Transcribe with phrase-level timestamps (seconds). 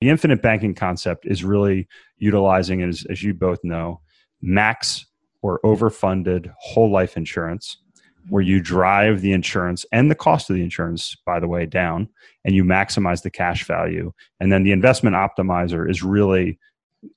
[0.00, 1.86] The infinite banking concept is really
[2.18, 4.00] utilizing, as, as you both know,
[4.40, 5.06] max
[5.42, 7.76] or overfunded whole life insurance,
[8.28, 12.08] where you drive the insurance and the cost of the insurance, by the way, down,
[12.44, 14.12] and you maximize the cash value.
[14.38, 16.58] And then the investment optimizer is really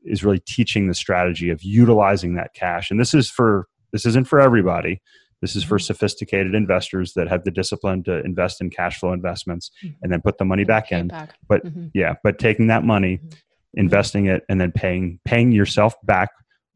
[0.05, 2.89] is really teaching the strategy of utilizing that cash.
[2.89, 5.01] And this is for this isn't for everybody.
[5.43, 5.83] This is for mm-hmm.
[5.83, 9.95] sophisticated investors that have the discipline to invest in cash flow investments mm-hmm.
[10.01, 11.09] and then put the money back in.
[11.09, 11.35] Back.
[11.49, 11.87] But mm-hmm.
[11.93, 13.29] yeah, but taking that money, mm-hmm.
[13.73, 16.29] investing it, and then paying paying yourself back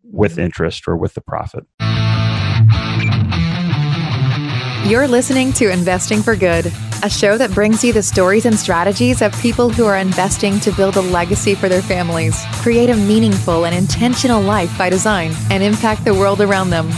[0.04, 0.42] with mm-hmm.
[0.42, 1.66] interest or with the profit.
[4.86, 6.66] You're listening to Investing for Good,
[7.04, 10.74] a show that brings you the stories and strategies of people who are investing to
[10.74, 15.64] build a legacy for their families, create a meaningful and intentional life by design, and
[15.64, 16.92] impact the world around them.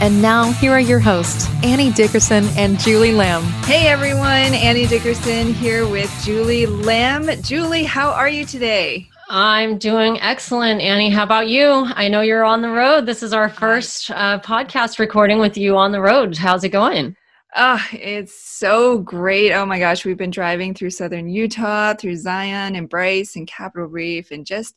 [0.00, 3.42] And now, here are your hosts, Annie Dickerson and Julie Lamb.
[3.64, 7.28] Hey everyone, Annie Dickerson here with Julie Lamb.
[7.42, 9.08] Julie, how are you today?
[9.28, 10.80] I'm doing excellent.
[10.80, 11.84] Annie, how about you?
[11.96, 13.06] I know you're on the road.
[13.06, 16.36] This is our first uh, podcast recording with you on the road.
[16.36, 17.16] How's it going?
[17.56, 19.52] Oh, it's so great.
[19.52, 23.88] Oh my gosh, we've been driving through southern Utah, through Zion and Bryce and Capitol
[23.88, 24.76] Reef, and just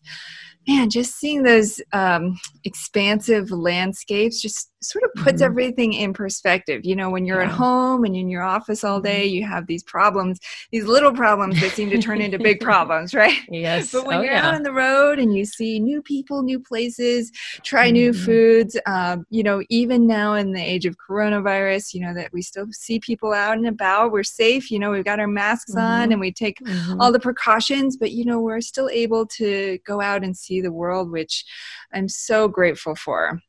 [0.67, 5.44] man, just seeing those um, expansive landscapes just sort of puts mm-hmm.
[5.44, 6.81] everything in perspective.
[6.84, 7.48] You know, when you're yeah.
[7.48, 9.36] at home and in your office all day, mm-hmm.
[9.36, 10.39] you have these problems,
[10.72, 13.38] these little problems that seem to turn into big problems, right?
[13.50, 13.92] Yes.
[13.92, 14.48] But when oh, you're yeah.
[14.48, 17.32] out on the road and you see new people, new places,
[17.64, 17.94] try mm-hmm.
[17.94, 22.34] new foods, um, you know, even now in the age of coronavirus, you know, that
[22.34, 25.76] we still see people out and about, we're safe, you know, we've got our masks
[25.76, 26.12] on mm-hmm.
[26.14, 27.00] and we take mm-hmm.
[27.00, 30.74] all the precautions, but, you know, we're still able to go out and see the
[30.74, 31.46] world, which
[31.94, 33.40] I'm so grateful for.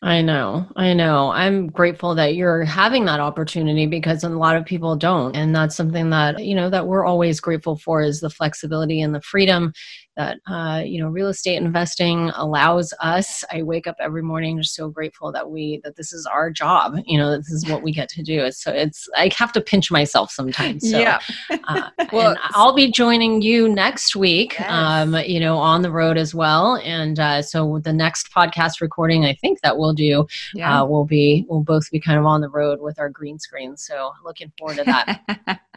[0.00, 0.64] I know.
[0.76, 1.32] I know.
[1.32, 5.34] I'm grateful that you're having that opportunity because a lot of people don't.
[5.34, 9.12] And that's something that, you know, that we're always grateful for is the flexibility and
[9.12, 9.72] the freedom
[10.18, 14.74] that uh, you know real estate investing allows us i wake up every morning just
[14.74, 17.92] so grateful that we that this is our job you know this is what we
[17.92, 18.50] get to do.
[18.50, 21.20] So it's i have to pinch myself sometimes so, yeah.
[21.50, 24.68] uh, well i'll be joining you next week yes.
[24.68, 26.76] um, you know on the road as well.
[26.84, 30.82] And uh, so the next podcast recording i think that we'll do yeah.
[30.82, 33.76] uh, will be we'll both be kind of on the road with our green screen.
[33.76, 35.60] So looking forward to that.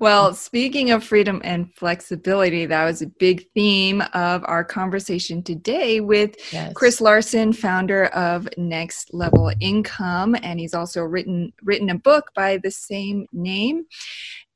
[0.00, 3.75] Well, speaking of freedom and flexibility, that was a big theme
[4.14, 6.72] of our conversation today with yes.
[6.74, 12.58] Chris Larsen, founder of Next Level Income, and he's also written written a book by
[12.58, 13.84] the same name.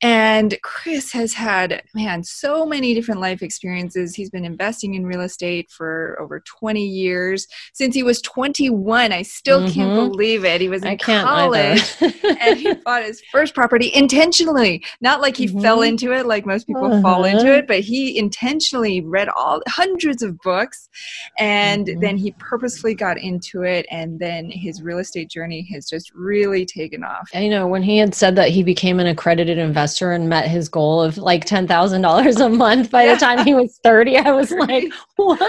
[0.03, 4.15] And Chris has had, man, so many different life experiences.
[4.15, 7.47] He's been investing in real estate for over 20 years.
[7.73, 9.73] Since he was 21, I still mm-hmm.
[9.73, 10.59] can't believe it.
[10.59, 14.83] He was in college and he bought his first property intentionally.
[15.01, 15.61] Not like he mm-hmm.
[15.61, 17.01] fell into it like most people uh-huh.
[17.01, 20.89] fall into it, but he intentionally read all hundreds of books
[21.37, 21.99] and mm-hmm.
[21.99, 23.85] then he purposefully got into it.
[23.91, 27.29] And then his real estate journey has just really taken off.
[27.35, 30.47] I know when he had said that he became an accredited investor investor and met
[30.47, 33.13] his goal of like $10,000 a month by yeah.
[33.13, 34.17] the time he was 30.
[34.17, 35.39] I was like, what?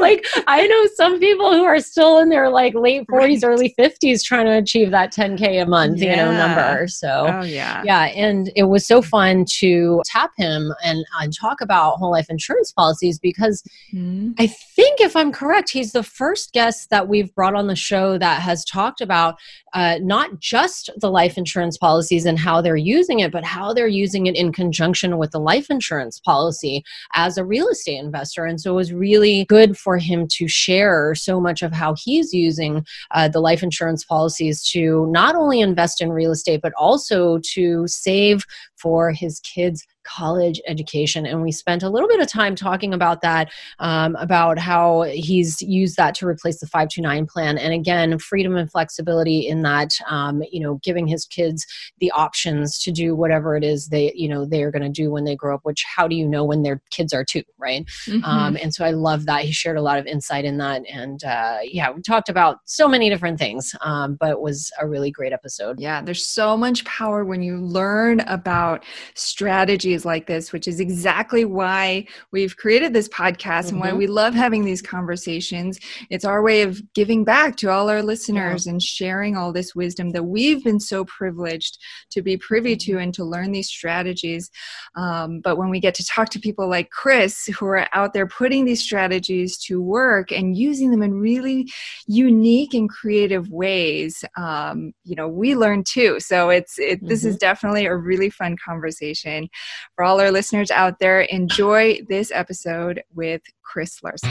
[0.00, 3.44] like, I know some people who are still in their like late 40s, right.
[3.44, 6.10] early 50s trying to achieve that 10K a month, yeah.
[6.10, 6.86] you know, number.
[6.88, 7.82] So, oh, yeah.
[7.84, 8.04] Yeah.
[8.06, 12.72] And it was so fun to tap him and, and talk about whole life insurance
[12.72, 13.62] policies because
[13.92, 14.32] mm-hmm.
[14.38, 18.16] I think, if I'm correct, he's the first guest that we've brought on the show
[18.18, 19.36] that has talked about
[19.74, 23.86] uh, not just the life insurance policies and how they're using it, but how they're
[23.86, 26.82] using it in conjunction with the life insurance policy
[27.14, 28.44] as a real estate investor.
[28.44, 32.32] And so it was really good for him to share so much of how he's
[32.32, 37.38] using uh, the life insurance policies to not only invest in real estate, but also
[37.54, 38.44] to save
[38.84, 41.24] for his kids' college education.
[41.24, 45.62] And we spent a little bit of time talking about that, um, about how he's
[45.62, 47.56] used that to replace the 529 plan.
[47.56, 51.66] And again, freedom and flexibility in that, um, you know, giving his kids
[51.98, 55.24] the options to do whatever it is they, you know, they're going to do when
[55.24, 57.86] they grow up, which how do you know when their kids are two, right?
[58.06, 58.22] Mm-hmm.
[58.24, 59.44] Um, and so I love that.
[59.44, 60.82] He shared a lot of insight in that.
[60.92, 64.86] And uh, yeah, we talked about so many different things, um, but it was a
[64.86, 65.80] really great episode.
[65.80, 68.84] Yeah, there's so much power when you learn about about
[69.14, 73.68] strategies like this, which is exactly why we've created this podcast mm-hmm.
[73.68, 73.98] and why mm-hmm.
[73.98, 75.78] we love having these conversations.
[76.10, 78.72] It's our way of giving back to all our listeners yeah.
[78.72, 81.78] and sharing all this wisdom that we've been so privileged
[82.10, 83.00] to be privy to mm-hmm.
[83.00, 84.50] and to learn these strategies.
[84.96, 88.26] Um, but when we get to talk to people like Chris, who are out there
[88.26, 91.68] putting these strategies to work and using them in really
[92.06, 96.18] unique and creative ways, um, you know, we learn too.
[96.20, 97.08] So it's it, mm-hmm.
[97.08, 97.40] this is mm-hmm.
[97.40, 99.48] definitely a really fun fun conversation.
[99.96, 104.30] For all our listeners out there, enjoy this episode with Chris Larsen.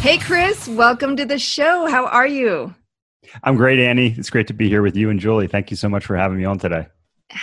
[0.00, 1.86] Hey, Chris, welcome to the show.
[1.88, 2.74] How are you?
[3.44, 4.14] I'm great, Annie.
[4.18, 5.46] It's great to be here with you and Julie.
[5.46, 6.88] Thank you so much for having me on today.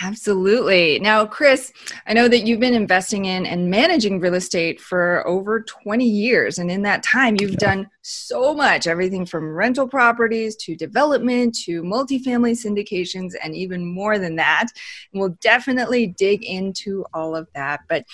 [0.02, 1.00] Absolutely.
[1.00, 1.72] Now, Chris,
[2.06, 6.58] I know that you've been investing in and managing real estate for over 20 years.
[6.58, 7.56] And in that time, you've yeah.
[7.58, 14.18] done so much everything from rental properties to development to multifamily syndications, and even more
[14.18, 14.66] than that.
[15.12, 17.80] And we'll definitely dig into all of that.
[17.88, 18.04] But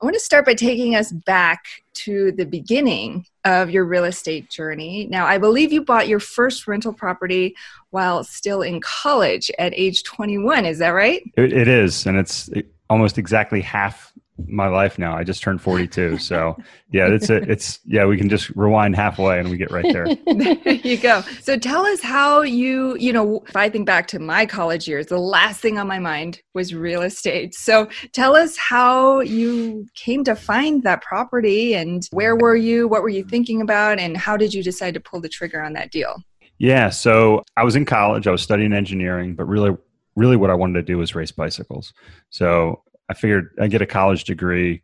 [0.00, 1.64] I want to start by taking us back
[1.94, 5.08] to the beginning of your real estate journey.
[5.10, 7.56] Now, I believe you bought your first rental property
[7.90, 10.66] while still in college at age 21.
[10.66, 11.22] Is that right?
[11.36, 12.06] it, it is.
[12.06, 12.48] And it's
[12.88, 14.07] almost exactly half
[14.46, 15.16] my life now.
[15.16, 16.18] I just turned 42.
[16.18, 16.56] So
[16.92, 20.06] yeah, it's a, it's, yeah, we can just rewind halfway and we get right there.
[20.26, 21.22] there you go.
[21.42, 25.06] So tell us how you, you know, if I think back to my college years,
[25.06, 27.54] the last thing on my mind was real estate.
[27.54, 32.86] So tell us how you came to find that property and where were you?
[32.88, 33.98] What were you thinking about?
[33.98, 36.22] And how did you decide to pull the trigger on that deal?
[36.58, 36.90] Yeah.
[36.90, 39.76] So I was in college, I was studying engineering, but really,
[40.16, 41.92] really what I wanted to do was race bicycles.
[42.30, 44.82] So I figured I'd get a college degree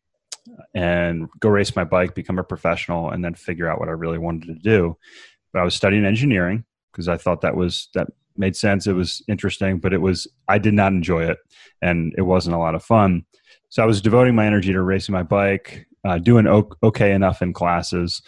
[0.74, 4.18] and go race my bike, become a professional, and then figure out what I really
[4.18, 4.96] wanted to do.
[5.52, 8.86] But I was studying engineering because I thought that was that made sense.
[8.86, 11.38] It was interesting, but it was I did not enjoy it,
[11.82, 13.24] and it wasn't a lot of fun.
[13.68, 16.46] So I was devoting my energy to racing my bike, uh, doing
[16.82, 18.22] okay enough in classes.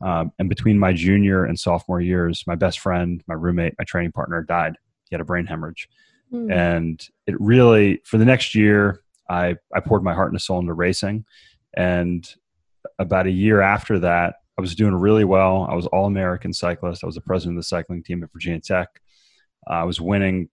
[0.00, 4.12] Um, and between my junior and sophomore years, my best friend, my roommate, my training
[4.12, 4.74] partner died.
[5.08, 5.88] He had a brain hemorrhage.
[6.32, 6.52] Mm.
[6.52, 9.01] And it really, for the next year,
[9.32, 11.24] I, I poured my heart and soul into racing.
[11.74, 12.28] And
[12.98, 15.66] about a year after that, I was doing really well.
[15.70, 17.02] I was all American cyclist.
[17.02, 18.88] I was the president of the cycling team at Virginia Tech.
[19.68, 20.48] Uh, I was winning.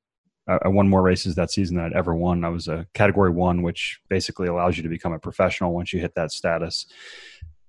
[0.48, 2.44] I won more races that season than I'd ever won.
[2.44, 6.00] I was a category one, which basically allows you to become a professional once you
[6.00, 6.88] hit that status.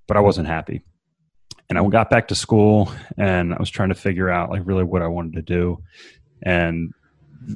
[0.09, 0.83] But I wasn't happy.
[1.69, 4.85] And I got back to school and I was trying to figure out like really
[4.85, 5.83] what I wanted to do.
[6.43, 6.95] And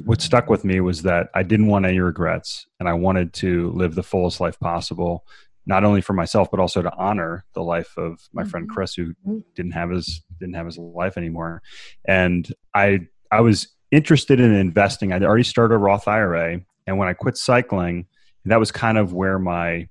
[0.05, 3.71] what stuck with me was that I didn't want any regrets and I wanted to
[3.73, 5.27] live the fullest life possible,
[5.67, 8.51] not only for myself, but also to honor the life of my mm-hmm.
[8.51, 9.39] friend Chris, who mm-hmm.
[9.55, 11.63] didn't have his, didn't have his life anymore.
[12.07, 13.01] And I,
[13.31, 15.13] I was interested in investing.
[15.13, 16.61] I'd already started a Roth IRA.
[16.87, 18.07] And when I quit cycling,
[18.47, 19.89] that was kind of where my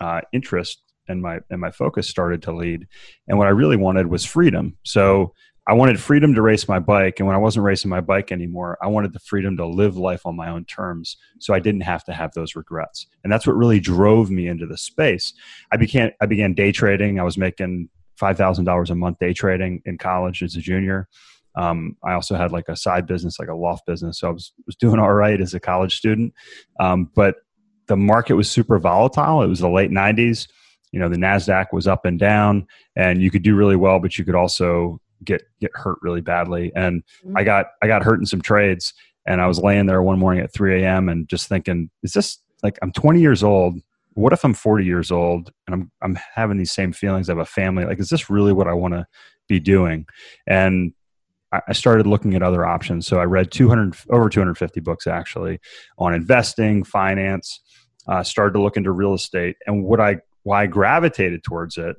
[0.00, 2.86] uh, interest and my, and my focus started to lead.
[3.28, 4.76] And what I really wanted was freedom.
[4.84, 5.34] So
[5.68, 7.20] I wanted freedom to race my bike.
[7.20, 10.26] And when I wasn't racing my bike anymore, I wanted the freedom to live life
[10.26, 11.16] on my own terms.
[11.38, 13.06] So I didn't have to have those regrets.
[13.22, 15.34] And that's what really drove me into the space.
[15.70, 17.20] I began, I began day trading.
[17.20, 17.88] I was making
[18.20, 21.08] $5,000 a month day trading in college as a junior.
[21.54, 24.18] Um, I also had like a side business, like a loft business.
[24.18, 26.34] So I was, was doing all right as a college student.
[26.80, 27.36] Um, but
[27.86, 29.42] the market was super volatile.
[29.42, 30.48] It was the late 90s.
[30.90, 32.66] You know, the NASDAQ was up and down,
[32.96, 36.72] and you could do really well, but you could also get get hurt really badly.
[36.74, 37.36] And mm-hmm.
[37.36, 38.94] I got I got hurt in some trades,
[39.26, 41.08] and I was laying there one morning at 3 a.m.
[41.08, 43.78] and just thinking, is this like I'm 20 years old?
[44.14, 47.28] What if I'm 40 years old and I'm I'm having these same feelings?
[47.28, 47.84] I have a family.
[47.84, 49.06] Like, is this really what I want to
[49.48, 50.06] be doing?
[50.46, 50.92] And
[51.68, 53.06] I started looking at other options.
[53.06, 55.60] So I read 200 over 250 books actually
[55.98, 57.60] on investing, finance.
[58.08, 61.94] Uh, started to look into real estate, and what I why I gravitated towards it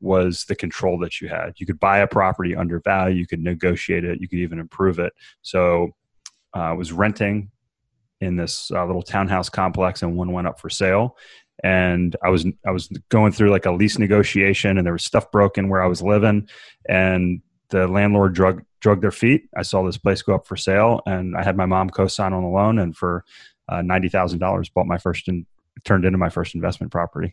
[0.00, 1.54] was the control that you had.
[1.56, 4.98] You could buy a property under value, you could negotiate it, you could even improve
[4.98, 5.12] it.
[5.42, 5.94] So
[6.54, 7.50] uh, I was renting
[8.20, 11.16] in this uh, little townhouse complex, and one went up for sale.
[11.64, 15.30] And I was I was going through like a lease negotiation, and there was stuff
[15.30, 16.48] broken where I was living,
[16.86, 19.48] and the landlord drug drug their feet.
[19.56, 22.42] I saw this place go up for sale, and I had my mom co-sign on
[22.42, 23.24] the loan, and for
[23.70, 25.46] uh, ninety thousand dollars, bought my first and
[25.84, 27.32] turned into my first investment property.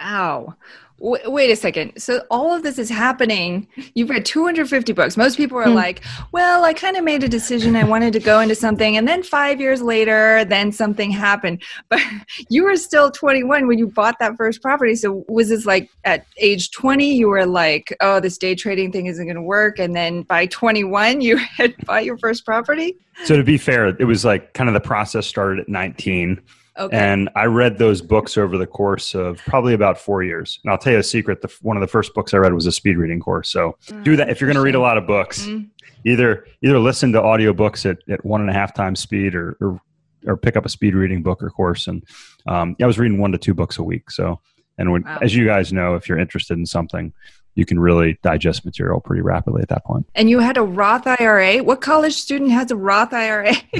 [0.00, 0.56] Wow.
[1.00, 1.98] W- wait a second.
[1.98, 3.66] So all of this is happening.
[3.94, 5.16] You've read 250 books.
[5.16, 5.74] Most people are hmm.
[5.74, 6.02] like,
[6.32, 7.74] well, I kind of made a decision.
[7.74, 8.96] I wanted to go into something.
[8.96, 11.62] And then five years later, then something happened.
[11.88, 12.00] But
[12.48, 14.94] you were still 21 when you bought that first property.
[14.94, 19.06] So was this like at age 20, you were like, oh, this day trading thing
[19.06, 19.78] isn't going to work.
[19.78, 22.96] And then by 21, you had bought your first property?
[23.24, 26.40] So to be fair, it was like kind of the process started at 19
[26.80, 26.96] Okay.
[26.96, 30.58] And I read those books over the course of probably about four years.
[30.64, 32.66] And I'll tell you a secret: the, one of the first books I read was
[32.66, 33.50] a speed reading course.
[33.50, 35.46] So mm, do that if you're going to read a lot of books.
[35.46, 35.68] Mm.
[36.04, 39.80] Either either listen to audiobooks at, at one and a half times speed, or, or,
[40.26, 41.86] or pick up a speed reading book or course.
[41.86, 42.02] And
[42.46, 44.10] um, yeah, I was reading one to two books a week.
[44.10, 44.40] So
[44.80, 45.18] and when, wow.
[45.20, 47.12] as you guys know, if you're interested in something,
[47.60, 50.06] you can really digest material pretty rapidly at that point.
[50.14, 51.58] And you had a Roth IRA.
[51.58, 53.52] What college student has a Roth IRA?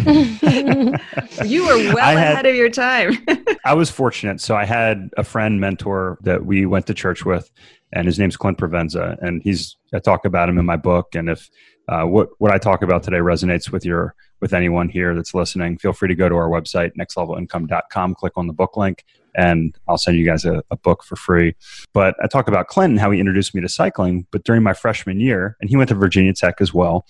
[1.46, 3.16] you were well had, ahead of your time.
[3.64, 4.42] I was fortunate.
[4.42, 7.50] So I had a friend mentor that we went to church with,
[7.90, 11.14] and his name's Clint Provenza, and he's I talk about him in my book.
[11.14, 11.48] And if
[11.88, 15.78] uh, what what I talk about today resonates with your with anyone here that's listening,
[15.78, 19.04] feel free to go to our website, nextlevelincome.com, click on the book link,
[19.36, 21.54] and I'll send you guys a, a, book for free.
[21.92, 24.26] But I talk about Clinton, how he introduced me to cycling.
[24.32, 27.06] But during my freshman year, and he went to Virginia Tech as well,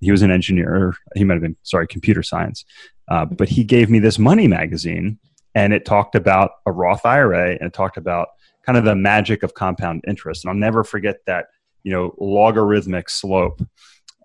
[0.00, 2.64] he was an engineer, he might have been, sorry, computer science.
[3.08, 5.18] Uh, but he gave me this money magazine,
[5.54, 8.28] and it talked about a Roth IRA and it talked about
[8.64, 10.44] kind of the magic of compound interest.
[10.44, 11.46] And I'll never forget that,
[11.82, 13.60] you know, logarithmic slope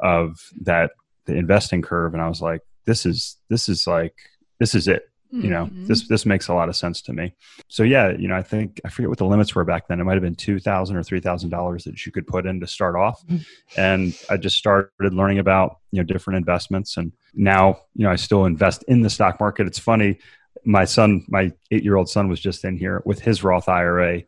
[0.02, 0.92] of that
[1.30, 4.16] the investing curve and i was like this is this is like
[4.60, 5.46] this is it mm-hmm.
[5.46, 5.86] you know mm-hmm.
[5.86, 7.34] this this makes a lot of sense to me
[7.68, 10.04] so yeah you know i think i forget what the limits were back then it
[10.04, 13.26] might have been 2000 or 3000 dollars that you could put in to start off
[13.28, 13.44] mm-hmm.
[13.78, 18.16] and i just started learning about you know different investments and now you know i
[18.16, 20.18] still invest in the stock market it's funny
[20.66, 24.22] my son my eight year old son was just in here with his roth ira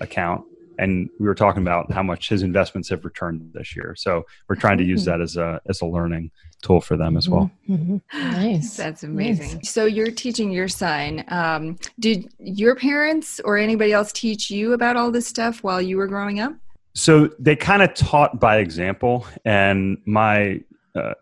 [0.00, 0.44] account
[0.78, 3.94] and we were talking about how much his investments have returned this year.
[3.96, 5.18] So we're trying to use mm-hmm.
[5.18, 6.30] that as a as a learning
[6.62, 7.50] tool for them as well.
[7.68, 7.96] Mm-hmm.
[7.96, 8.32] mm-hmm.
[8.32, 9.56] Nice, that's amazing.
[9.56, 9.70] Nice.
[9.70, 11.24] So you're teaching your son.
[11.28, 15.96] Um, did your parents or anybody else teach you about all this stuff while you
[15.96, 16.52] were growing up?
[16.94, 20.60] So they kind of taught by example, and my
[20.94, 21.14] uh,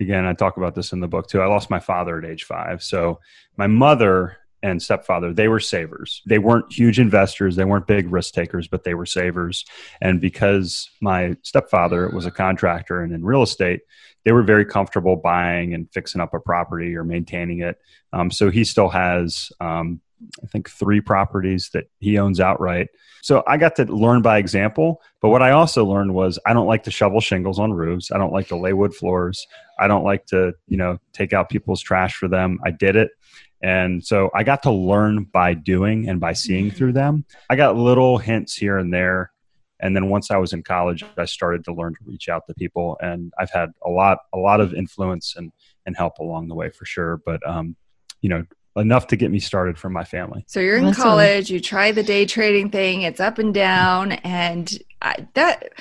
[0.00, 1.40] again, I talk about this in the book too.
[1.40, 3.20] I lost my father at age five, so
[3.56, 6.22] my mother and stepfather, they were savers.
[6.24, 9.66] They weren't huge investors, they weren't big risk takers, but they were savers.
[10.00, 13.82] And because my stepfather was a contractor and in real estate,
[14.24, 17.76] they were very comfortable buying and fixing up a property or maintaining it.
[18.14, 20.00] Um, so he still has, um,
[20.42, 22.88] I think, three properties that he owns outright.
[23.20, 25.02] So I got to learn by example.
[25.20, 28.10] But what I also learned was I don't like to shovel shingles on roofs.
[28.10, 29.46] I don't like to lay wood floors.
[29.78, 32.58] I don't like to, you know, take out people's trash for them.
[32.64, 33.10] I did it.
[33.64, 37.24] And so I got to learn by doing and by seeing through them.
[37.48, 39.32] I got little hints here and there.
[39.80, 42.54] And then once I was in college, I started to learn to reach out to
[42.54, 42.98] people.
[43.00, 45.50] And I've had a lot, a lot of influence and,
[45.86, 47.22] and help along the way for sure.
[47.24, 47.74] But, um,
[48.20, 48.44] you know,
[48.76, 50.44] enough to get me started from my family.
[50.46, 51.02] So you're in awesome.
[51.02, 54.12] college, you try the day trading thing, it's up and down.
[54.12, 54.70] And
[55.04, 55.72] I, that,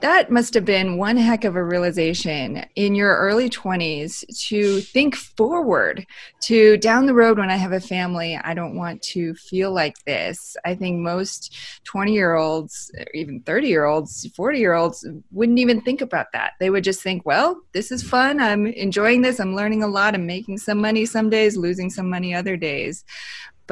[0.00, 5.14] that must have been one heck of a realization in your early 20s to think
[5.14, 6.04] forward
[6.40, 8.36] to down the road when I have a family.
[8.36, 10.56] I don't want to feel like this.
[10.64, 15.80] I think most 20 year olds, even 30 year olds, 40 year olds wouldn't even
[15.80, 16.54] think about that.
[16.58, 18.40] They would just think, well, this is fun.
[18.40, 19.38] I'm enjoying this.
[19.38, 20.16] I'm learning a lot.
[20.16, 23.04] I'm making some money some days, losing some money other days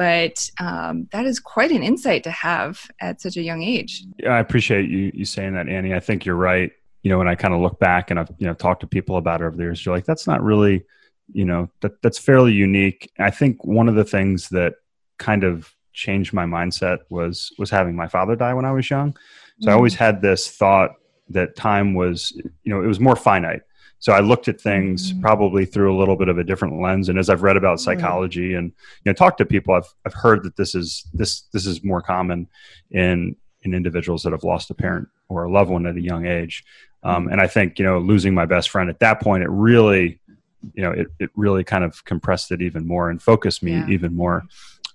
[0.01, 4.03] but um, that is quite an insight to have at such a young age.
[4.17, 5.93] Yeah, I appreciate you you saying that, Annie.
[5.93, 6.71] I think you're right.
[7.03, 9.17] You know, when I kind of look back and I've you know talked to people
[9.17, 10.85] about it over the years, you're like, that's not really,
[11.31, 13.11] you know, that that's fairly unique.
[13.19, 14.73] I think one of the things that
[15.19, 19.13] kind of changed my mindset was was having my father die when I was young.
[19.13, 19.69] So mm-hmm.
[19.69, 20.95] I always had this thought
[21.29, 22.31] that time was,
[22.63, 23.61] you know, it was more finite.
[24.01, 25.21] So I looked at things mm-hmm.
[25.21, 27.07] probably through a little bit of a different lens.
[27.07, 28.57] And as I've read about psychology mm-hmm.
[28.57, 28.73] and
[29.05, 32.01] you know talked to people, I've I've heard that this is this this is more
[32.01, 32.47] common
[32.89, 36.25] in in individuals that have lost a parent or a loved one at a young
[36.25, 36.65] age.
[37.03, 40.19] Um, and I think you know losing my best friend at that point, it really
[40.73, 43.87] you know it it really kind of compressed it even more and focused me yeah.
[43.87, 44.45] even more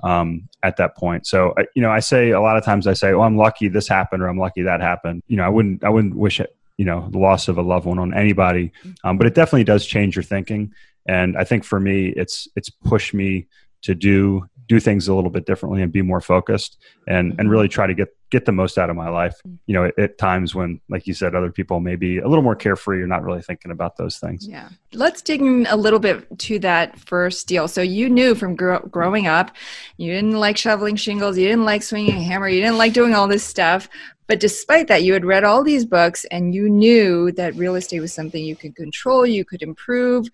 [0.03, 1.27] um, at that point.
[1.27, 3.89] So, you know, I say a lot of times I say, "Oh, I'm lucky this
[3.89, 6.85] happened," or "I'm lucky that happened." You know, I wouldn't, I wouldn't wish it, you
[6.85, 8.73] know the loss of a loved one on anybody.
[9.05, 10.73] Um, but it definitely does change your thinking.
[11.09, 13.47] And i think for me it's it's pushed me
[13.83, 17.69] to do do things a little bit differently and be more focused and and really
[17.69, 19.41] try to get get the most out of my life.
[19.67, 22.43] You know at, at times when like you said other people may be a little
[22.43, 24.47] more carefree you're not really thinking about those things.
[24.49, 24.69] Yeah.
[24.93, 27.69] Let's dig in a little bit to that first deal.
[27.69, 29.53] So you knew from gro- growing up
[29.97, 33.15] you didn't like shoveling shingles you didn't like swinging a hammer you didn't like doing
[33.15, 33.89] all this stuff
[34.27, 38.01] but despite that, you had read all these books and you knew that real estate
[38.01, 40.29] was something you could control, you could improve.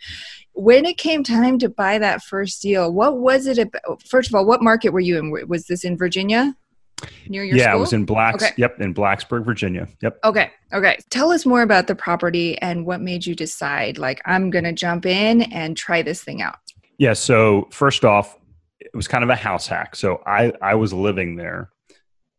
[0.55, 4.03] When it came time to buy that first deal, what was it about?
[4.03, 5.31] First of all, what market were you in?
[5.49, 6.55] Was this in Virginia?
[7.29, 7.79] Near your yeah, school?
[7.79, 8.45] it was in Blacks.
[8.45, 8.53] Okay.
[8.57, 9.89] Yep, in Blacksburg, Virginia.
[10.03, 10.19] Yep.
[10.25, 10.51] Okay.
[10.73, 10.99] Okay.
[11.11, 14.73] Tell us more about the property and what made you decide, like, I'm going to
[14.73, 16.59] jump in and try this thing out.
[16.99, 17.15] Yeah.
[17.15, 18.39] So first off,
[18.79, 19.97] it was kind of a house hack.
[19.97, 21.71] So I I was living there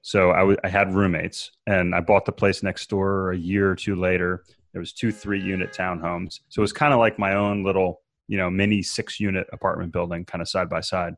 [0.04, 3.72] so I, w- I had roommates, and I bought the place next door a year
[3.72, 4.44] or two later.
[4.72, 8.02] There was two three unit townhomes, so it was kind of like my own little
[8.28, 11.16] you know mini six unit apartment building, kind of side by side.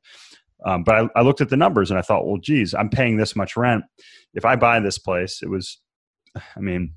[0.66, 3.18] Um, but I, I, looked at the numbers and I thought, well, geez, I'm paying
[3.18, 3.84] this much rent.
[4.34, 5.80] If I buy this place, it was
[6.56, 6.94] I mean,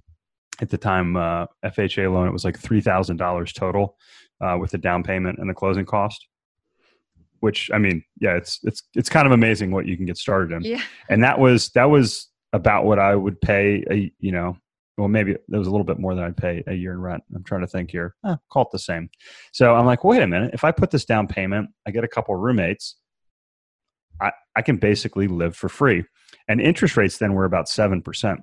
[0.60, 3.96] at the time, uh, FHA loan, it was like $3,000 total
[4.40, 6.27] uh, with the down payment and the closing cost.
[7.40, 10.54] Which I mean, yeah, it's it's it's kind of amazing what you can get started
[10.54, 10.62] in.
[10.62, 10.82] Yeah.
[11.08, 14.56] And that was that was about what I would pay a you know
[14.96, 17.22] well maybe it was a little bit more than I'd pay a year in rent.
[17.34, 18.14] I'm trying to think here.
[18.26, 19.10] Eh, call it the same.
[19.52, 20.52] So I'm like, wait a minute.
[20.54, 22.96] If I put this down payment, I get a couple roommates.
[24.20, 26.04] I, I can basically live for free.
[26.48, 28.40] And interest rates then were about seven percent.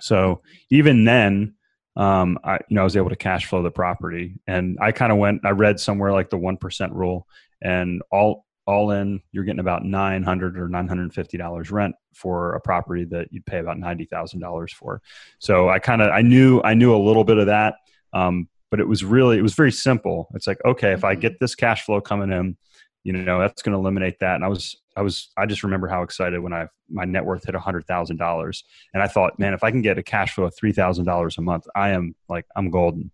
[0.00, 1.54] So even then,
[1.96, 5.10] um, I you know I was able to cash flow the property, and I kind
[5.10, 5.44] of went.
[5.44, 7.26] I read somewhere like the one percent rule,
[7.62, 11.70] and all all in, you're getting about nine hundred or nine hundred and fifty dollars
[11.70, 15.00] rent for a property that you'd pay about ninety thousand dollars for.
[15.38, 17.76] So I kind of I knew I knew a little bit of that,
[18.12, 20.28] um, but it was really it was very simple.
[20.34, 21.20] It's like okay, if I mm-hmm.
[21.22, 22.58] get this cash flow coming in,
[23.04, 24.34] you know that's going to eliminate that.
[24.34, 27.46] And I was I was I just remember how excited when I my net worth
[27.46, 30.34] hit a hundred thousand dollars, and I thought, man, if I can get a cash
[30.34, 33.12] flow of three thousand dollars a month, I am like I'm golden.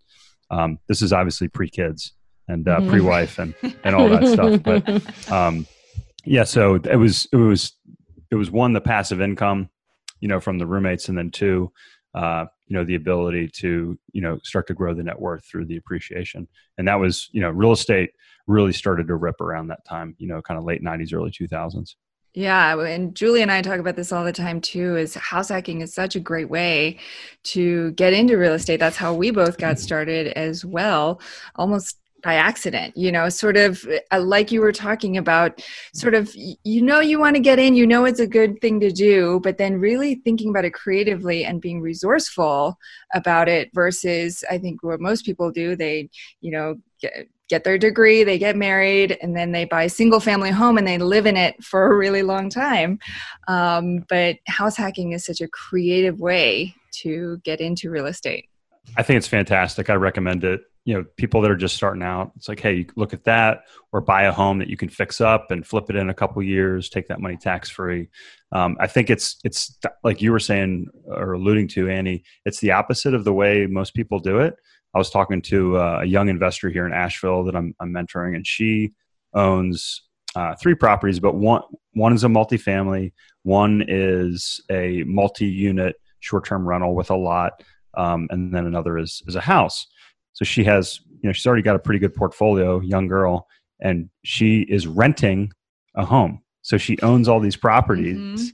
[0.50, 2.12] Um, this is obviously pre kids
[2.48, 2.90] and uh, mm-hmm.
[2.90, 5.66] pre wife and and all that stuff, but um,
[6.24, 6.44] yeah.
[6.44, 7.72] So it was it was
[8.30, 9.70] it was one the passive income,
[10.20, 11.72] you know, from the roommates, and then two,
[12.14, 15.66] uh, you know, the ability to you know start to grow the net worth through
[15.66, 16.48] the appreciation,
[16.78, 18.10] and that was you know real estate
[18.46, 21.94] really started to rip around that time, you know, kind of late 90s, early 2000s.
[22.34, 24.96] Yeah, and Julie and I talk about this all the time too.
[24.96, 26.98] Is house hacking is such a great way
[27.44, 28.80] to get into real estate.
[28.80, 31.20] That's how we both got started as well,
[31.54, 32.97] almost by accident.
[32.97, 35.62] You know, sort of uh, like you were talking about.
[35.95, 37.75] Sort of, you know, you want to get in.
[37.75, 41.45] You know, it's a good thing to do, but then really thinking about it creatively
[41.45, 42.78] and being resourceful
[43.14, 43.71] about it.
[43.75, 46.09] Versus, I think what most people do, they,
[46.40, 50.21] you know, get get their degree, they get married, and then they buy a single
[50.21, 52.99] family home and they live in it for a really long time.
[53.49, 58.49] Um, but house hacking is such a creative way to get into real estate.
[58.97, 59.90] I think it's fantastic.
[59.90, 60.62] I recommend it.
[60.84, 64.00] You know, people that are just starting out, it's like, hey, look at that, or
[64.02, 66.90] buy a home that you can fix up and flip it in a couple years,
[66.90, 68.08] take that money tax free.
[68.52, 72.25] Um, I think it's it's like you were saying or alluding to, Annie.
[72.44, 74.54] It's the opposite of the way most people do it.
[74.94, 78.36] I was talking to uh, a young investor here in Asheville that I'm, I'm mentoring,
[78.36, 78.92] and she
[79.32, 80.02] owns
[80.36, 81.62] uh, three properties, but one
[81.94, 87.62] one is a multifamily, one is a multi-unit short-term rental with a lot,
[87.94, 89.86] um, and then another is is a house.
[90.34, 93.49] So she has, you know, she's already got a pretty good portfolio, young girl,
[93.80, 95.52] and she is renting
[95.94, 96.42] a home.
[96.62, 98.47] So she owns all these properties, mm-hmm.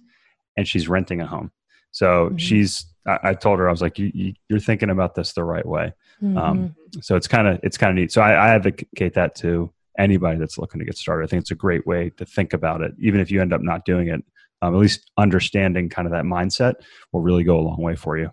[0.57, 1.51] and she's renting a home.
[1.91, 2.37] So mm-hmm.
[2.37, 5.45] she's I, I, told her I was like, you, you, are thinking about this the
[5.45, 5.93] right way.
[6.23, 6.39] Um, mm-hmm.
[6.39, 8.13] Um, so it's kind of it's kind of neat.
[8.13, 11.25] So I, I, advocate that to anybody that's looking to get started.
[11.25, 13.63] I think it's a great way to think about it, even if you end up
[13.63, 14.23] not doing it.
[14.63, 16.75] Um, at least understanding kind of that mindset
[17.13, 18.31] will really go a long way for you.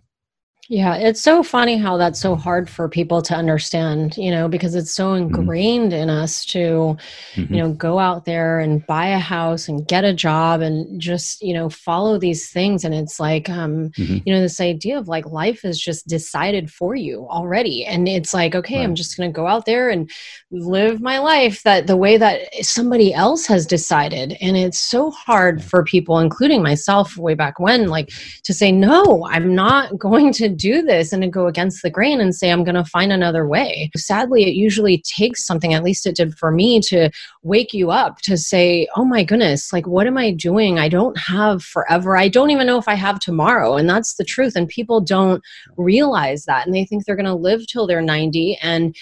[0.69, 4.75] Yeah, it's so funny how that's so hard for people to understand, you know, because
[4.75, 5.33] it's so mm-hmm.
[5.33, 6.01] ingrained mm-hmm.
[6.01, 6.97] in us to,
[7.35, 7.53] mm-hmm.
[7.53, 11.41] you know, go out there and buy a house and get a job and just,
[11.41, 12.83] you know, follow these things.
[12.83, 14.17] And it's like, um, mm-hmm.
[14.25, 17.85] you know, this idea of like life is just decided for you already.
[17.85, 18.83] And it's like, okay, right.
[18.83, 20.11] I'm just going to go out there and
[20.51, 24.35] live my life that the way that somebody else has decided.
[24.41, 28.09] And it's so hard for people, including myself way back when, like
[28.43, 32.19] to say, no, I'm not going to do this and to go against the grain
[32.19, 33.89] and say, I'm going to find another way.
[33.95, 37.09] Sadly, it usually takes something, at least it did for me, to
[37.43, 40.79] wake you up to say, oh my goodness, like, what am I doing?
[40.79, 42.17] I don't have forever.
[42.17, 43.75] I don't even know if I have tomorrow.
[43.75, 44.55] And that's the truth.
[44.55, 45.43] And people don't
[45.77, 46.65] realize that.
[46.65, 48.57] And they think they're going to live till they're 90.
[48.61, 48.95] And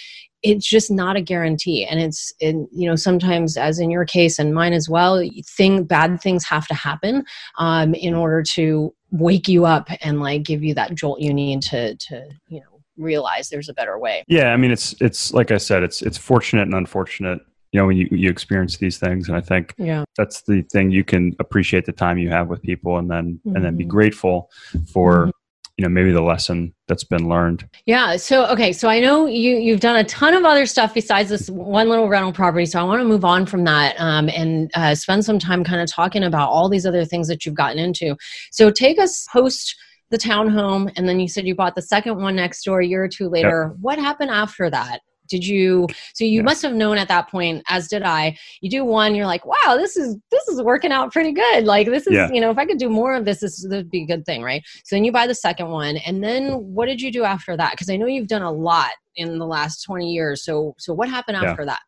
[0.46, 4.38] it's just not a guarantee and it's in, you know sometimes as in your case
[4.38, 7.24] and mine as well thing bad things have to happen
[7.58, 11.62] um, in order to wake you up and like give you that jolt you need
[11.62, 15.50] to to you know realize there's a better way yeah i mean it's it's like
[15.50, 17.40] i said it's it's fortunate and unfortunate
[17.72, 20.90] you know when you you experience these things and i think yeah that's the thing
[20.90, 23.56] you can appreciate the time you have with people and then mm-hmm.
[23.56, 23.90] and then be mm-hmm.
[23.90, 24.50] grateful
[24.86, 25.30] for mm-hmm
[25.76, 27.68] you know maybe the lesson that's been learned.
[27.84, 31.28] Yeah so okay so i know you you've done a ton of other stuff besides
[31.28, 34.70] this one little rental property so i want to move on from that um, and
[34.74, 37.78] uh, spend some time kind of talking about all these other things that you've gotten
[37.78, 38.16] into.
[38.50, 39.76] So take us post
[40.10, 43.04] the townhome and then you said you bought the second one next door a year
[43.04, 43.70] or two later.
[43.70, 43.78] Yep.
[43.80, 46.42] what happened after that did you so you yeah.
[46.42, 49.76] must have known at that point as did i you do one you're like wow
[49.76, 52.30] this is this is working out pretty good like this is yeah.
[52.30, 54.42] you know if i could do more of this this would be a good thing
[54.42, 57.56] right so then you buy the second one and then what did you do after
[57.56, 60.92] that because i know you've done a lot in the last 20 years so so
[60.92, 61.66] what happened after yeah.
[61.66, 61.80] that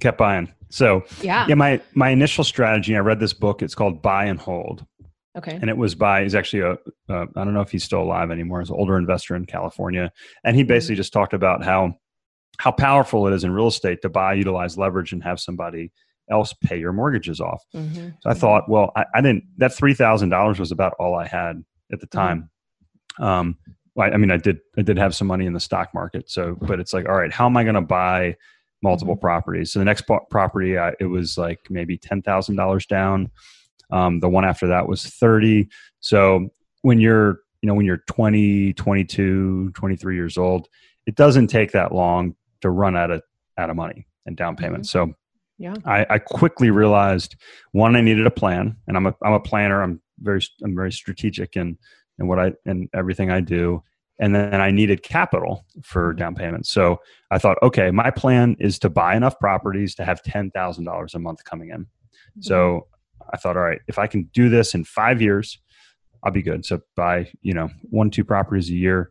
[0.00, 4.00] kept buying so yeah yeah my my initial strategy i read this book it's called
[4.00, 4.86] buy and hold
[5.36, 5.58] Okay.
[5.60, 6.72] And it was by, he's actually a,
[7.08, 8.60] uh, I don't know if he's still alive anymore.
[8.60, 10.12] He's an older investor in California.
[10.44, 10.68] And he mm-hmm.
[10.68, 11.94] basically just talked about how,
[12.58, 15.90] how powerful it is in real estate to buy, utilize leverage, and have somebody
[16.30, 17.64] else pay your mortgages off.
[17.74, 18.10] Mm-hmm.
[18.20, 21.62] So I thought, well, I, I didn't, that $3,000 was about all I had
[21.92, 22.18] at the mm-hmm.
[22.18, 22.50] time.
[23.20, 23.24] Mm-hmm.
[23.24, 23.58] Um,
[23.98, 26.30] I, I mean, I did, I did have some money in the stock market.
[26.30, 28.36] So, but it's like, all right, how am I going to buy
[28.82, 29.20] multiple mm-hmm.
[29.20, 29.72] properties?
[29.72, 33.30] So the next property, I, it was like maybe $10,000 down.
[33.90, 35.68] Um, the one after that was 30.
[36.00, 36.48] So
[36.80, 40.68] when you're, you know, when you're 20, 22, 23 years old,
[41.06, 43.22] it doesn't take that long to run out of,
[43.58, 44.84] out of money and down payment.
[44.84, 45.08] Mm-hmm.
[45.08, 45.14] So
[45.58, 45.74] yeah.
[45.84, 47.36] I, I, quickly realized
[47.72, 49.82] one, I needed a plan and I'm a, I'm a planner.
[49.82, 51.78] I'm very, I'm very strategic in,
[52.18, 53.82] in what I, in everything I do.
[54.18, 56.18] And then I needed capital for mm-hmm.
[56.18, 56.66] down payment.
[56.66, 56.98] So
[57.30, 61.44] I thought, okay, my plan is to buy enough properties to have $10,000 a month
[61.44, 61.80] coming in.
[61.82, 62.42] Mm-hmm.
[62.42, 62.86] So
[63.32, 65.58] I thought, all right, if I can do this in five years,
[66.24, 66.64] I'll be good.
[66.64, 69.10] So buy, you know, one, two properties a year.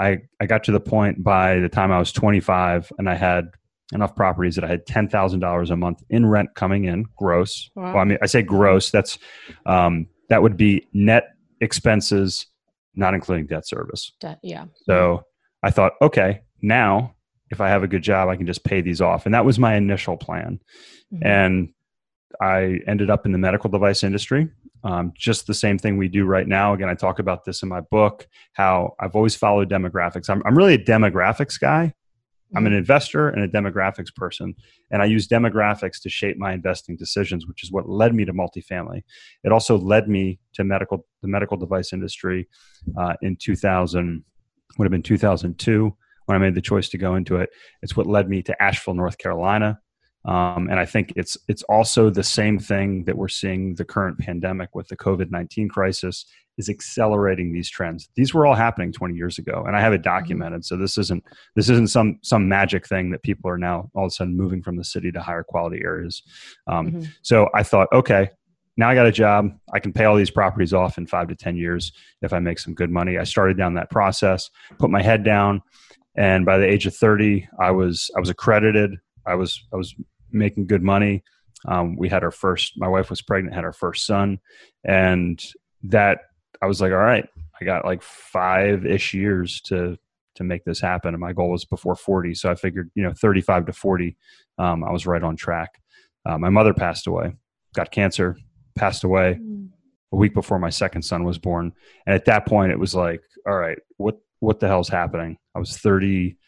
[0.00, 3.50] I, I got to the point by the time I was 25 and I had
[3.92, 7.70] enough properties that I had $10,000 a month in rent coming in gross.
[7.74, 7.94] Wow.
[7.94, 9.18] Well, I mean, I say gross, that's,
[9.66, 11.24] um, that would be net
[11.60, 12.46] expenses,
[12.94, 14.12] not including debt service.
[14.20, 14.66] Debt, yeah.
[14.86, 15.22] So
[15.62, 17.14] I thought, okay, now
[17.50, 19.26] if I have a good job, I can just pay these off.
[19.26, 20.60] And that was my initial plan.
[21.12, 21.26] Mm-hmm.
[21.26, 21.68] And
[22.40, 24.48] I ended up in the medical device industry.
[24.82, 26.72] Um, just the same thing we do right now.
[26.72, 30.30] Again, I talk about this in my book, how I've always followed demographics.
[30.30, 31.92] I'm, I'm really a demographics guy.
[32.56, 32.78] I'm an mm-hmm.
[32.78, 34.54] investor and a demographics person,
[34.90, 38.32] and I use demographics to shape my investing decisions, which is what led me to
[38.32, 39.02] multifamily.
[39.44, 42.48] It also led me to medical, the medical device industry
[42.98, 44.24] uh, in 2000,
[44.78, 47.50] would have been 2002 when I made the choice to go into it.
[47.82, 49.80] It's what led me to Asheville, North Carolina,
[50.24, 54.18] um, and I think it's it's also the same thing that we're seeing the current
[54.18, 56.26] pandemic with the COVID nineteen crisis
[56.60, 58.08] is accelerating these trends.
[58.14, 60.14] These were all happening 20 years ago, and I have it mm-hmm.
[60.14, 60.64] documented.
[60.64, 61.24] So this isn't
[61.56, 64.62] this isn't some some magic thing that people are now all of a sudden moving
[64.62, 66.22] from the city to higher quality areas.
[66.68, 67.02] Um, mm-hmm.
[67.22, 68.30] So I thought, okay,
[68.76, 69.50] now I got a job.
[69.72, 72.58] I can pay all these properties off in five to 10 years if I make
[72.58, 73.18] some good money.
[73.18, 75.62] I started down that process, put my head down,
[76.16, 79.94] and by the age of 30, I was I was accredited I was I was
[80.30, 81.22] making good money.
[81.66, 82.74] Um, we had our first.
[82.76, 84.38] My wife was pregnant, had our first son,
[84.84, 85.42] and
[85.84, 86.20] that
[86.62, 87.28] I was like, all right,
[87.60, 89.96] I got like five ish years to
[90.36, 92.34] to make this happen, and my goal was before forty.
[92.34, 94.16] So I figured, you know, thirty five to forty,
[94.58, 95.70] um, I was right on track.
[96.26, 97.34] Uh, my mother passed away,
[97.74, 98.38] got cancer,
[98.74, 99.68] passed away mm.
[100.12, 101.72] a week before my second son was born,
[102.06, 105.36] and at that point, it was like, all right, what what the hell's happening?
[105.54, 106.38] I was thirty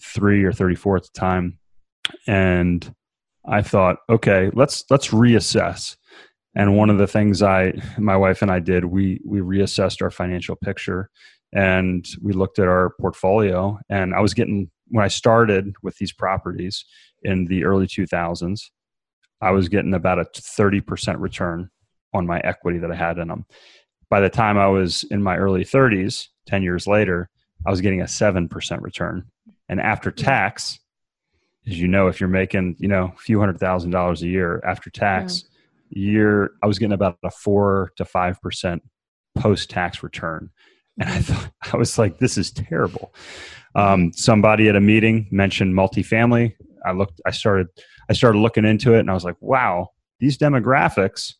[0.00, 1.58] three or thirty four at the time
[2.26, 2.94] and
[3.46, 5.96] I thought, okay, let's let's reassess.
[6.54, 10.10] And one of the things I, my wife and I did, we we reassessed our
[10.10, 11.10] financial picture,
[11.52, 13.78] and we looked at our portfolio.
[13.88, 16.84] And I was getting when I started with these properties
[17.22, 18.70] in the early 2000s,
[19.40, 21.70] I was getting about a 30% return
[22.14, 23.44] on my equity that I had in them.
[24.08, 27.28] By the time I was in my early 30s, 10 years later,
[27.66, 29.24] I was getting a 7% return.
[29.68, 30.78] And after tax,
[31.66, 34.62] as you know, if you're making, you know, a few hundred thousand dollars a year
[34.64, 35.44] after tax,
[35.90, 36.10] yeah.
[36.10, 38.82] you're I was getting about a four to five percent
[39.36, 40.50] post tax return.
[40.98, 43.14] And I thought I was like, this is terrible.
[43.74, 46.54] Um, somebody at a meeting mentioned multifamily.
[46.84, 47.66] I looked, I started,
[48.08, 51.34] I started looking into it, and I was like, wow, these demographics.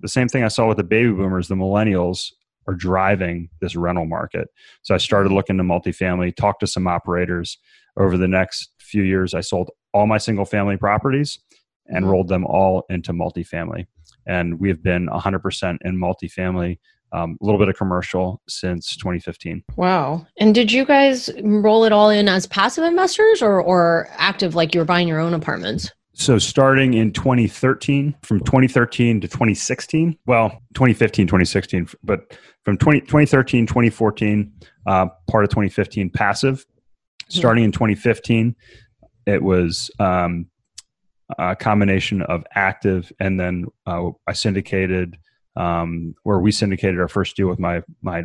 [0.00, 2.32] The same thing I saw with the baby boomers, the millennials
[2.68, 4.48] are driving this rental market.
[4.82, 7.58] So I started looking to multifamily, talked to some operators.
[7.98, 11.38] Over the next few years, I sold all my single family properties
[11.86, 12.12] and mm-hmm.
[12.12, 13.86] rolled them all into multifamily.
[14.26, 16.78] And we have been 100% in multifamily,
[17.12, 19.62] um, a little bit of commercial since 2015.
[19.76, 20.26] Wow.
[20.38, 24.74] And did you guys roll it all in as passive investors or, or active, like
[24.74, 25.90] you were buying your own apartments?
[26.12, 33.66] So starting in 2013, from 2013 to 2016, well, 2015, 2016, but from 20, 2013,
[33.66, 34.52] 2014,
[34.88, 36.66] uh, part of 2015, passive.
[37.28, 38.56] Starting in 2015,
[39.26, 40.46] it was um,
[41.38, 45.18] a combination of active, and then uh, I syndicated,
[45.56, 48.24] um, where we syndicated our first deal with my my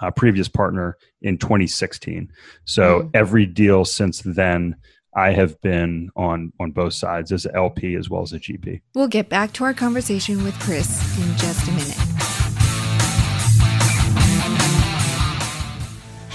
[0.00, 2.30] uh, previous partner in 2016.
[2.64, 3.08] So mm-hmm.
[3.14, 4.76] every deal since then
[5.16, 8.82] I have been on on both sides as LP as well as a GP.
[8.94, 12.07] We'll get back to our conversation with Chris in just a minute.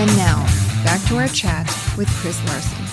[0.00, 0.46] And now,
[0.82, 1.66] back to our chat
[1.98, 2.86] with Chris Larsen.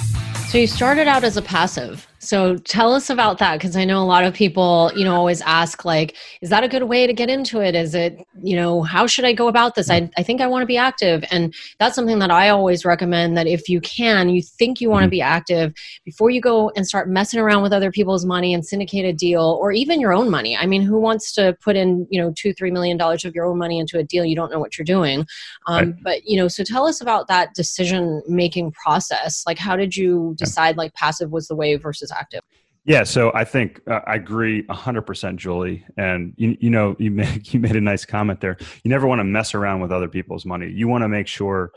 [0.50, 2.06] So you started out as a passive.
[2.28, 5.40] So tell us about that because I know a lot of people, you know, always
[5.44, 7.74] ask like, is that a good way to get into it?
[7.74, 9.90] Is it, you know, how should I go about this?
[9.90, 11.24] I, I think I want to be active.
[11.32, 15.04] And that's something that I always recommend that if you can, you think you want
[15.04, 15.12] to mm-hmm.
[15.12, 19.06] be active before you go and start messing around with other people's money and syndicate
[19.06, 20.58] a deal or even your own money.
[20.58, 23.46] I mean, who wants to put in, you know, two, three million dollars of your
[23.46, 25.26] own money into a deal you don't know what you're doing?
[25.68, 26.04] Um, right.
[26.04, 29.46] But, you know, so tell us about that decision making process.
[29.48, 32.42] Like, how did you decide like passive was the way versus active?
[32.86, 35.86] Yeah, so I think uh, I agree 100%, Julie.
[35.98, 38.58] And you, you know, you made, you made a nice comment there.
[38.84, 40.72] You never want to mess around with other people's money.
[40.72, 41.72] You want to make sure.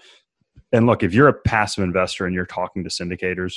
[0.72, 3.56] And look, if you're a passive investor and you're talking to syndicators,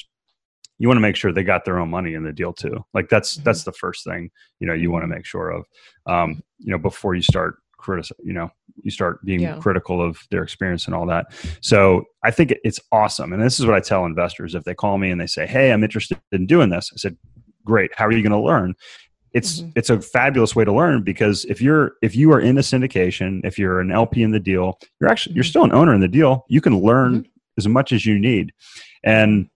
[0.80, 2.84] you want to make sure they got their own money in the deal too.
[2.94, 3.44] Like that's mm-hmm.
[3.44, 5.66] that's the first thing you know you want to make sure of.
[6.08, 8.50] Um, you know, before you start critical, you know,
[8.82, 9.58] you start being yeah.
[9.58, 11.28] critical of their experience and all that.
[11.62, 13.34] So I think it's awesome.
[13.34, 15.72] And this is what I tell investors if they call me and they say, "Hey,
[15.72, 17.18] I'm interested in doing this," I said,
[17.66, 17.92] "Great.
[17.96, 18.76] How are you going to learn?"
[19.34, 19.72] It's mm-hmm.
[19.76, 23.42] it's a fabulous way to learn because if you're if you are in a syndication,
[23.44, 25.50] if you're an LP in the deal, you're actually you're mm-hmm.
[25.50, 26.46] still an owner in the deal.
[26.50, 27.28] You can learn mm-hmm.
[27.58, 28.54] as much as you need,
[29.04, 29.50] and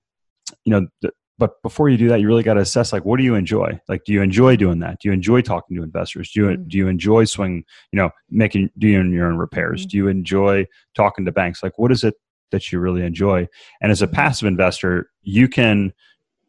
[0.66, 3.18] you know the, but before you do that you really got to assess like what
[3.18, 6.32] do you enjoy like do you enjoy doing that do you enjoy talking to investors
[6.32, 6.68] do you mm-hmm.
[6.68, 9.90] do you enjoy swing you know making doing your own repairs mm-hmm.
[9.90, 12.16] do you enjoy talking to banks like what is it
[12.52, 13.48] that you really enjoy
[13.82, 14.16] and as a mm-hmm.
[14.16, 15.94] passive investor you can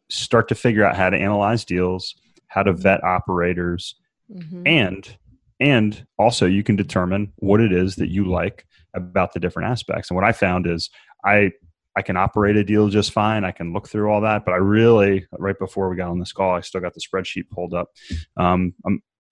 [0.09, 2.15] start to figure out how to analyze deals
[2.47, 3.95] how to vet operators
[4.31, 4.65] mm-hmm.
[4.65, 5.17] and
[5.59, 10.09] and also you can determine what it is that you like about the different aspects
[10.09, 10.89] and what i found is
[11.25, 11.51] i
[11.99, 13.43] I can operate a deal just fine.
[13.43, 16.31] I can look through all that, but I really, right before we got on this
[16.31, 17.89] call, I still got the spreadsheet pulled up.
[18.37, 18.73] Um,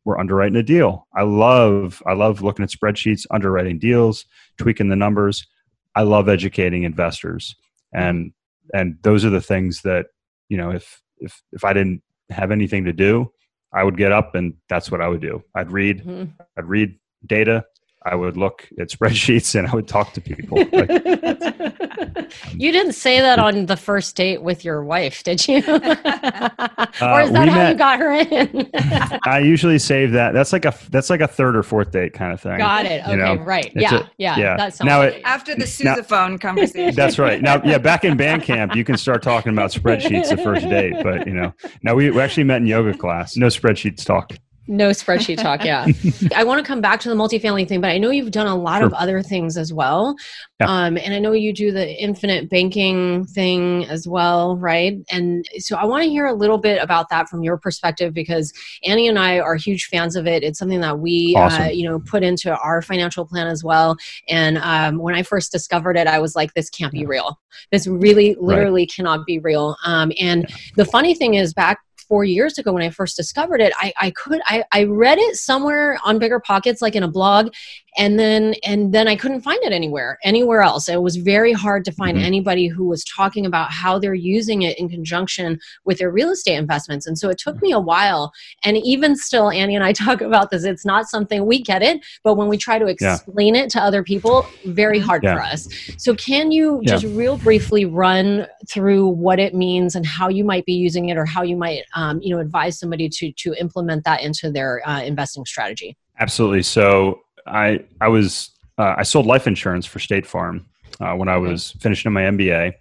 [0.04, 1.08] we're underwriting a deal.
[1.16, 4.26] I love, I love looking at spreadsheets, underwriting deals,
[4.58, 5.48] tweaking the numbers.
[5.96, 7.56] I love educating investors,
[7.94, 8.34] and
[8.74, 10.08] and those are the things that
[10.50, 10.72] you know.
[10.72, 13.32] If if if I didn't have anything to do,
[13.74, 15.44] I would get up and that's what I would do.
[15.56, 16.32] I'd read, mm-hmm.
[16.58, 17.66] I'd read data,
[18.04, 20.60] I would look at spreadsheets and I would talk to people.
[20.72, 20.90] Like,
[22.54, 25.58] you didn't say that on the first date with your wife, did you?
[25.68, 28.70] or is uh, that how met, you got her in?
[29.26, 30.34] I usually save that.
[30.34, 32.58] That's like a that's like a third or fourth date kind of thing.
[32.58, 33.04] Got it.
[33.04, 33.36] Okay, know?
[33.36, 33.72] right.
[33.76, 34.58] Yeah, a, yeah, yeah.
[34.58, 36.96] That now it, after the sousaphone now, conversation.
[36.96, 37.42] That's right.
[37.42, 40.94] Now, yeah, back in band camp, you can start talking about spreadsheets the first date.
[41.04, 43.36] But you know, now we, we actually met in yoga class.
[43.36, 44.34] No spreadsheets talk.
[44.68, 45.88] No spreadsheet talk, yeah.
[46.36, 48.56] I want to come back to the multifamily thing, but I know you've done a
[48.56, 48.88] lot sure.
[48.88, 50.16] of other things as well.
[50.60, 50.68] Yeah.
[50.68, 54.98] Um, and I know you do the infinite banking thing as well, right?
[55.10, 58.52] And so I want to hear a little bit about that from your perspective because
[58.84, 60.44] Annie and I are huge fans of it.
[60.44, 61.62] It's something that we, uh, awesome.
[61.64, 63.96] uh, you know, put into our financial plan as well.
[64.28, 67.40] And um, when I first discovered it, I was like, this can't be real.
[67.72, 68.92] This really, literally right.
[68.94, 69.78] cannot be real.
[69.86, 70.56] Um, and yeah.
[70.76, 74.12] the funny thing is, back four years ago when I first discovered it, I, I
[74.12, 77.50] could I, I read it somewhere on Bigger Pockets, like in a blog,
[77.98, 80.88] and then and then I couldn't find it anywhere anywhere else.
[80.88, 82.26] It was very hard to find mm-hmm.
[82.26, 86.56] anybody who was talking about how they're using it in conjunction with their real estate
[86.56, 87.08] investments.
[87.08, 88.32] And so it took me a while.
[88.64, 90.64] And even still, Annie and I talk about this.
[90.64, 93.64] It's not something we get it, but when we try to explain yeah.
[93.64, 95.36] it to other people, very hard yeah.
[95.36, 95.68] for us.
[95.98, 96.92] So can you yeah.
[96.92, 101.18] just real briefly run through what it means and how you might be using it,
[101.18, 104.88] or how you might um, you know advise somebody to to implement that into their
[104.88, 105.98] uh, investing strategy?
[106.20, 106.64] Absolutely.
[106.64, 110.66] So I I was uh, I sold life insurance for State Farm
[111.02, 112.74] uh, when I was finishing my MBA,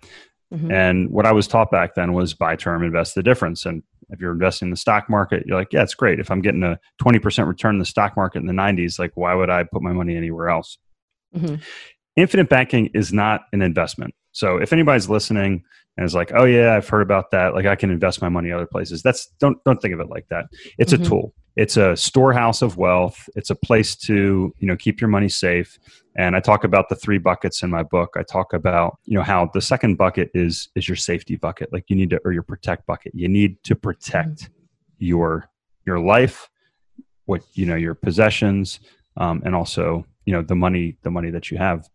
[0.52, 0.70] mm-hmm.
[0.70, 3.64] and what I was taught back then was buy term, invest the difference.
[3.64, 6.20] And if you're investing in the stock market, you're like, yeah, it's great.
[6.20, 9.34] If I'm getting a 20% return in the stock market in the 90s, like why
[9.34, 10.78] would I put my money anywhere else?
[11.34, 11.56] Mm-hmm.
[12.14, 14.14] Infinite banking is not an investment.
[14.30, 15.64] So if anybody's listening
[15.96, 18.52] and it's like, oh yeah, I've heard about that, like I can invest my money
[18.52, 19.02] other places.
[19.02, 20.46] That's don't don't think of it like that.
[20.78, 21.02] It's mm-hmm.
[21.02, 25.08] a tool it's a storehouse of wealth it's a place to you know keep your
[25.08, 25.78] money safe
[26.16, 29.24] and i talk about the three buckets in my book i talk about you know
[29.24, 32.42] how the second bucket is is your safety bucket like you need to or your
[32.42, 34.52] protect bucket you need to protect mm-hmm.
[34.98, 35.48] your
[35.86, 36.48] your life
[37.24, 38.78] what you know your possessions
[39.16, 41.88] um, and also you know the money the money that you have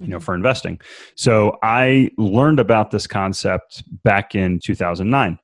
[0.00, 0.24] you know mm-hmm.
[0.24, 0.80] for investing
[1.14, 5.38] so i learned about this concept back in 2009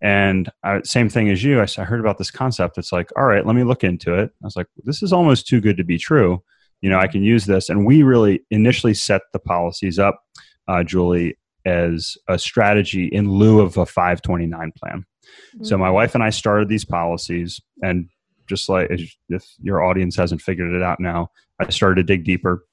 [0.00, 2.78] and I, same thing as you, I, I, heard about this concept.
[2.78, 4.30] It's like, all right, let me look into it.
[4.42, 6.42] I was like, this is almost too good to be true.
[6.80, 7.68] You know, I can use this.
[7.68, 10.20] And we really initially set the policies up,
[10.68, 15.04] uh, Julie, as a strategy in lieu of a 529 plan.
[15.56, 15.64] Mm-hmm.
[15.64, 18.08] So my wife and I started these policies, and
[18.46, 18.88] just like
[19.28, 22.64] if your audience hasn't figured it out now, I started to dig deeper.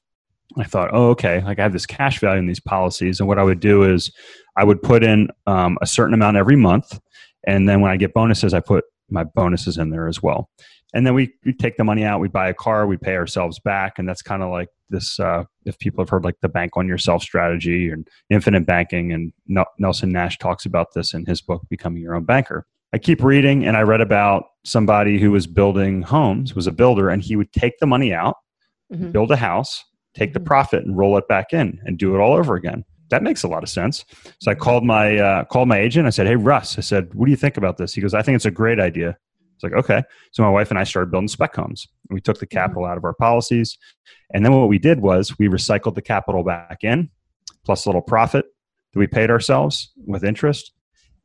[0.58, 3.40] I thought, oh, okay, like I have this cash value in these policies, and what
[3.40, 4.12] I would do is
[4.58, 7.00] I would put in um, a certain amount every month,
[7.46, 10.50] and then when I get bonuses, I put my bonuses in there as well.
[10.94, 13.60] And then we, we take the money out, we buy a car, we pay ourselves
[13.60, 14.00] back.
[14.00, 16.88] And that's kind of like this uh, if people have heard like the bank on
[16.88, 19.12] yourself strategy and infinite banking.
[19.12, 19.34] And
[19.78, 22.66] Nelson Nash talks about this in his book, Becoming Your Own Banker.
[22.94, 27.10] I keep reading and I read about somebody who was building homes, was a builder,
[27.10, 28.38] and he would take the money out,
[28.94, 29.12] mm-hmm.
[29.12, 29.84] build a house,
[30.16, 30.48] take the mm-hmm.
[30.48, 33.48] profit and roll it back in and do it all over again that makes a
[33.48, 34.04] lot of sense.
[34.40, 36.08] So I called my uh, called my agent.
[36.08, 38.22] I said, "Hey Russ," I said, "What do you think about this?" He goes, "I
[38.22, 39.18] think it's a great idea."
[39.56, 40.04] It's like, okay.
[40.32, 41.88] So my wife and I started building spec homes.
[42.10, 42.58] We took the mm-hmm.
[42.58, 43.78] capital out of our policies,
[44.34, 47.10] and then what we did was we recycled the capital back in,
[47.64, 48.46] plus a little profit
[48.94, 50.72] that we paid ourselves with interest,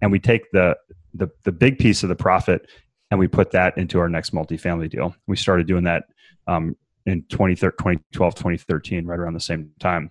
[0.00, 0.76] and we take the
[1.14, 2.68] the the big piece of the profit
[3.10, 5.16] and we put that into our next multifamily deal.
[5.26, 6.04] We started doing that
[6.46, 10.10] um, in 2012, 2013, right around the same time.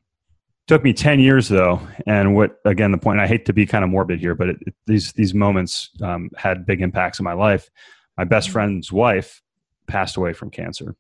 [0.67, 3.84] Took me 10 years though and what again the point i hate to be kind
[3.84, 7.34] of morbid here but it, it, these these moments um, had big impacts in my
[7.34, 7.71] life.
[8.17, 8.54] My best mm-hmm.
[8.54, 9.41] friend's wife
[9.88, 10.95] passed away from cancer.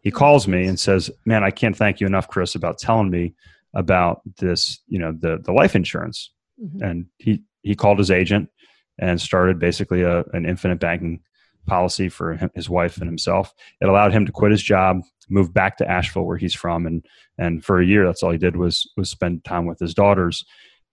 [0.00, 3.34] He calls me and says man i can't thank you enough chris about telling me
[3.74, 6.30] about this you know the the life insurance.
[6.58, 6.82] Mm-hmm.
[6.82, 8.48] and he he called his agent
[8.98, 11.20] and started basically a, an infinite banking
[11.66, 13.52] policy for him, his wife and himself.
[13.80, 17.04] It allowed him to quit his job moved back to Asheville where he's from and
[17.38, 20.44] and for a year that's all he did was was spend time with his daughters.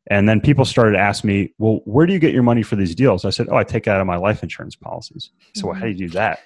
[0.09, 2.75] And then people started to ask me well where do you get your money for
[2.75, 3.25] these deals?
[3.25, 5.29] I said oh i take it out of my life insurance policies.
[5.55, 5.67] So mm-hmm.
[5.67, 6.39] well, how do you do that?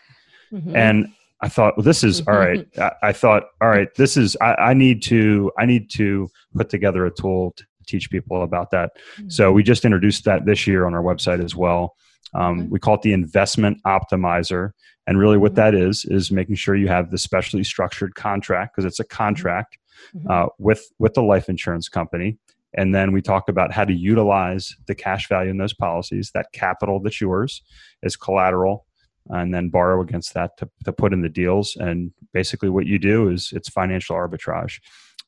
[0.53, 0.75] Mm-hmm.
[0.75, 1.07] and
[1.41, 2.67] i thought well this is all right.
[2.77, 6.69] I, I, thought all right this is I, I, need to i need to put
[6.69, 8.91] together a tool to teach people about that.
[9.17, 9.29] Mm-hmm.
[9.29, 11.95] so we just introduced that this year on our website as well
[12.33, 14.71] um, we call it the investment optimizer
[15.07, 15.61] and really, what mm-hmm.
[15.61, 19.15] that is is making sure you have the specially structured contract because it's a mm-hmm.
[19.15, 19.77] contract
[20.15, 20.29] mm-hmm.
[20.29, 22.37] uh, with with the life insurance company.
[22.77, 26.47] And then we talk about how to utilize the cash value in those policies, that
[26.51, 27.61] capital that's yours,
[28.03, 28.85] as collateral,
[29.29, 31.77] and then borrow against that to, to put in the deals.
[31.77, 34.79] And basically, what you do is it's financial arbitrage.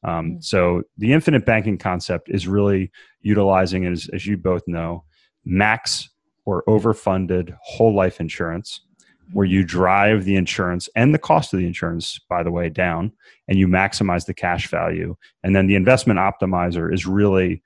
[0.04, 5.06] Um, so the infinite banking concept is really utilizing, as, as you both know,
[5.46, 6.10] max
[6.48, 8.80] or overfunded whole life insurance
[9.34, 13.12] where you drive the insurance and the cost of the insurance, by the way, down
[13.50, 15.14] and you maximize the cash value.
[15.44, 17.62] And then the investment optimizer is really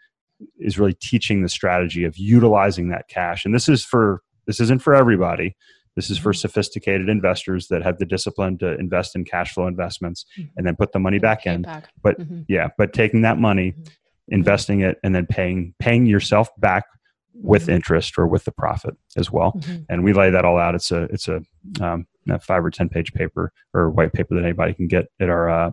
[0.57, 3.45] is really teaching the strategy of utilizing that cash.
[3.45, 5.55] And this is for this isn't for everybody.
[5.95, 6.39] This is for mm-hmm.
[6.39, 10.49] sophisticated investors that have the discipline to invest in cash flow investments mm-hmm.
[10.57, 11.61] and then put the money back in.
[11.61, 11.91] Back.
[12.01, 12.41] But mm-hmm.
[12.47, 14.33] yeah, but taking that money, mm-hmm.
[14.33, 16.85] investing it, and then paying paying yourself back
[17.33, 17.71] with mm-hmm.
[17.71, 19.53] interest or with the profit as well.
[19.53, 19.83] Mm-hmm.
[19.89, 20.75] And we lay that all out.
[20.75, 21.41] It's a it's a,
[21.79, 25.29] um, a, five or ten page paper or white paper that anybody can get at
[25.29, 25.71] our uh,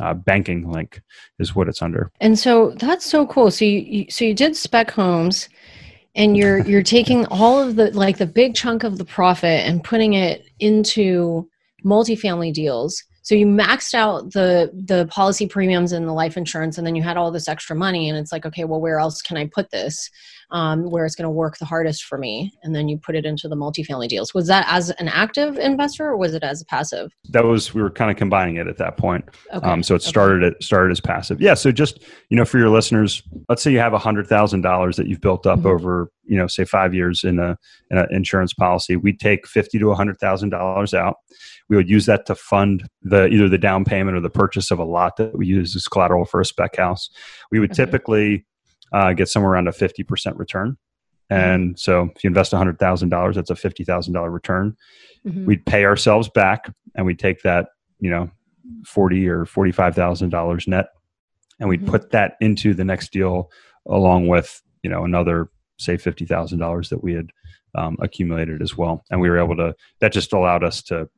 [0.00, 1.00] uh, banking link
[1.38, 2.10] is what it's under.
[2.20, 3.50] And so that's so cool.
[3.50, 5.48] So you, you so you did spec homes.
[6.14, 9.84] and you're you're taking all of the like the big chunk of the profit and
[9.84, 11.48] putting it into
[11.84, 16.86] multifamily deals so you maxed out the the policy premiums and the life insurance and
[16.86, 19.36] then you had all this extra money and it's like okay well where else can
[19.36, 20.10] i put this
[20.50, 23.24] um, where it's going to work the hardest for me and then you put it
[23.24, 26.64] into the multifamily deals was that as an active investor or was it as a
[26.66, 29.66] passive that was we were kind of combining it at that point okay.
[29.66, 30.54] um, so it started okay.
[30.56, 33.78] it started as passive yeah so just you know for your listeners let's say you
[33.78, 35.68] have a hundred thousand dollars that you've built up mm-hmm.
[35.68, 37.56] over you know say five years in a
[37.90, 41.16] in an insurance policy we take fifty to a hundred thousand dollars out
[41.68, 44.78] we would use that to fund the either the down payment or the purchase of
[44.78, 47.08] a lot that we use as collateral for a spec house.
[47.50, 47.84] We would okay.
[47.84, 48.46] typically
[48.94, 50.78] uh, get somewhere around a 50% return.
[51.30, 51.34] Mm-hmm.
[51.34, 54.76] And so if you invest $100,000, that's a $50,000 return.
[55.26, 55.46] Mm-hmm.
[55.46, 57.68] We'd pay ourselves back and we'd take that,
[57.98, 58.30] you know,
[58.86, 60.86] 40 or $45,000 net
[61.60, 61.90] and we'd mm-hmm.
[61.90, 63.50] put that into the next deal
[63.88, 67.30] along with, you know, another say $50,000 that we had
[67.74, 69.04] um, accumulated as well.
[69.10, 71.08] And we were able to, that just allowed us to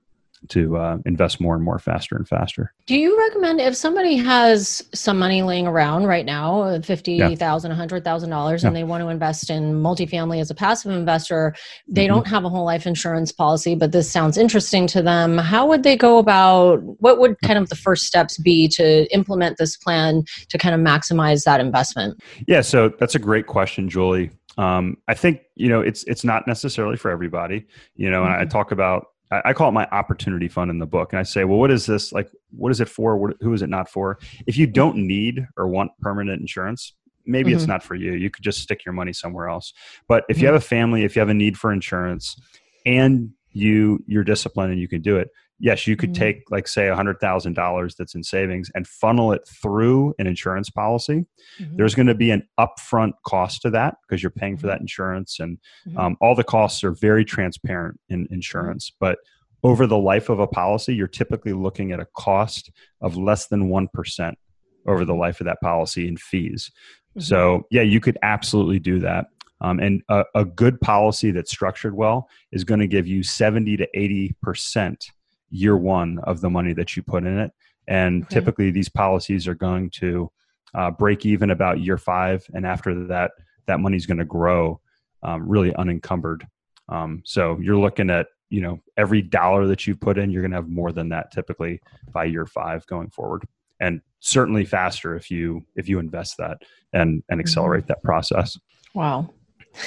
[0.49, 2.72] to uh, invest more and more faster and faster.
[2.87, 7.76] Do you recommend if somebody has some money laying around right now, fifty thousand, yeah.
[7.76, 11.55] hundred thousand dollars, and they want to invest in multifamily as a passive investor,
[11.89, 12.14] they mm-hmm.
[12.14, 15.39] don't have a whole life insurance policy, but this sounds interesting to them.
[15.39, 16.82] How would they go about?
[17.01, 20.80] What would kind of the first steps be to implement this plan to kind of
[20.80, 22.20] maximize that investment?
[22.47, 24.30] Yeah, so that's a great question, Julie.
[24.59, 27.66] Um, I think you know it's it's not necessarily for everybody.
[27.95, 28.32] You know, mm-hmm.
[28.32, 28.51] and I mm-hmm.
[28.51, 31.12] talk about I call it my opportunity fund in the book.
[31.12, 32.12] And I say, well, what is this?
[32.12, 33.16] Like, what is it for?
[33.16, 34.18] What, who is it not for?
[34.47, 36.95] If you don't need or want permanent insurance,
[37.27, 37.59] maybe mm-hmm.
[37.59, 38.12] it's not for you.
[38.12, 39.72] You could just stick your money somewhere else.
[40.09, 40.43] But if mm-hmm.
[40.43, 42.41] you have a family, if you have a need for insurance
[42.85, 46.22] and you you're disciplined and you can do it, yes, you could mm-hmm.
[46.22, 50.26] take like say a hundred thousand dollars that's in savings and funnel it through an
[50.26, 51.24] insurance policy.
[51.61, 51.76] Mm-hmm.
[51.76, 54.84] There's going to be an upfront cost to that because you're paying for that mm-hmm.
[54.84, 55.98] insurance, and mm-hmm.
[55.98, 58.34] um, all the costs are very transparent in mm-hmm.
[58.34, 58.92] insurance.
[58.98, 59.18] But
[59.62, 63.68] over the life of a policy, you're typically looking at a cost of less than
[63.68, 64.38] one percent
[64.86, 66.70] over the life of that policy in fees.
[67.18, 69.26] So yeah, you could absolutely do that.
[69.61, 73.78] Um, and a, a, good policy that's structured well is going to give you 70
[73.78, 75.11] to 80 percent
[75.57, 77.52] year one of the money that you put in it.
[77.88, 78.34] And okay.
[78.34, 80.30] typically, these policies are going to
[80.74, 83.30] uh, break even about year five, and after that,
[83.66, 84.80] that money is going to grow
[85.22, 86.46] um, really unencumbered.
[86.88, 90.50] Um, so you're looking at you know every dollar that you put in, you're going
[90.50, 91.80] to have more than that typically
[92.12, 93.44] by year five going forward,
[93.80, 96.59] and certainly faster if you if you invest that
[96.92, 97.88] and and accelerate mm-hmm.
[97.88, 98.59] that process.
[98.94, 99.30] Wow,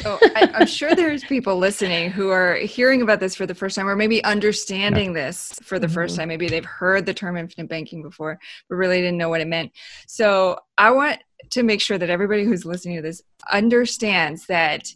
[0.02, 3.76] so I, am sure there's people listening who are hearing about this for the first
[3.76, 5.26] time, or maybe understanding yeah.
[5.26, 5.94] this for the mm-hmm.
[5.94, 6.28] first time.
[6.28, 9.72] Maybe they've heard the term infinite banking before, but really didn't know what it meant.
[10.08, 11.20] So I want
[11.52, 13.22] to make sure that everybody who's listening to this
[13.52, 14.94] understands that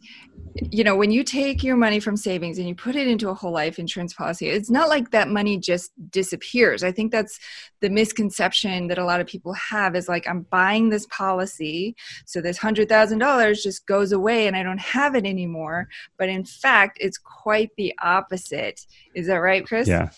[0.55, 3.33] you know when you take your money from savings and you put it into a
[3.33, 6.83] whole life insurance policy it's not like that money just disappears.
[6.83, 7.39] I think that's
[7.81, 12.41] the misconception that a lot of people have is like i'm buying this policy so
[12.41, 15.87] this $100000 just goes away and i don't have it anymore.
[16.17, 18.81] But in fact it's quite the opposite.
[19.15, 19.87] Is that right chris?
[19.87, 20.09] Yeah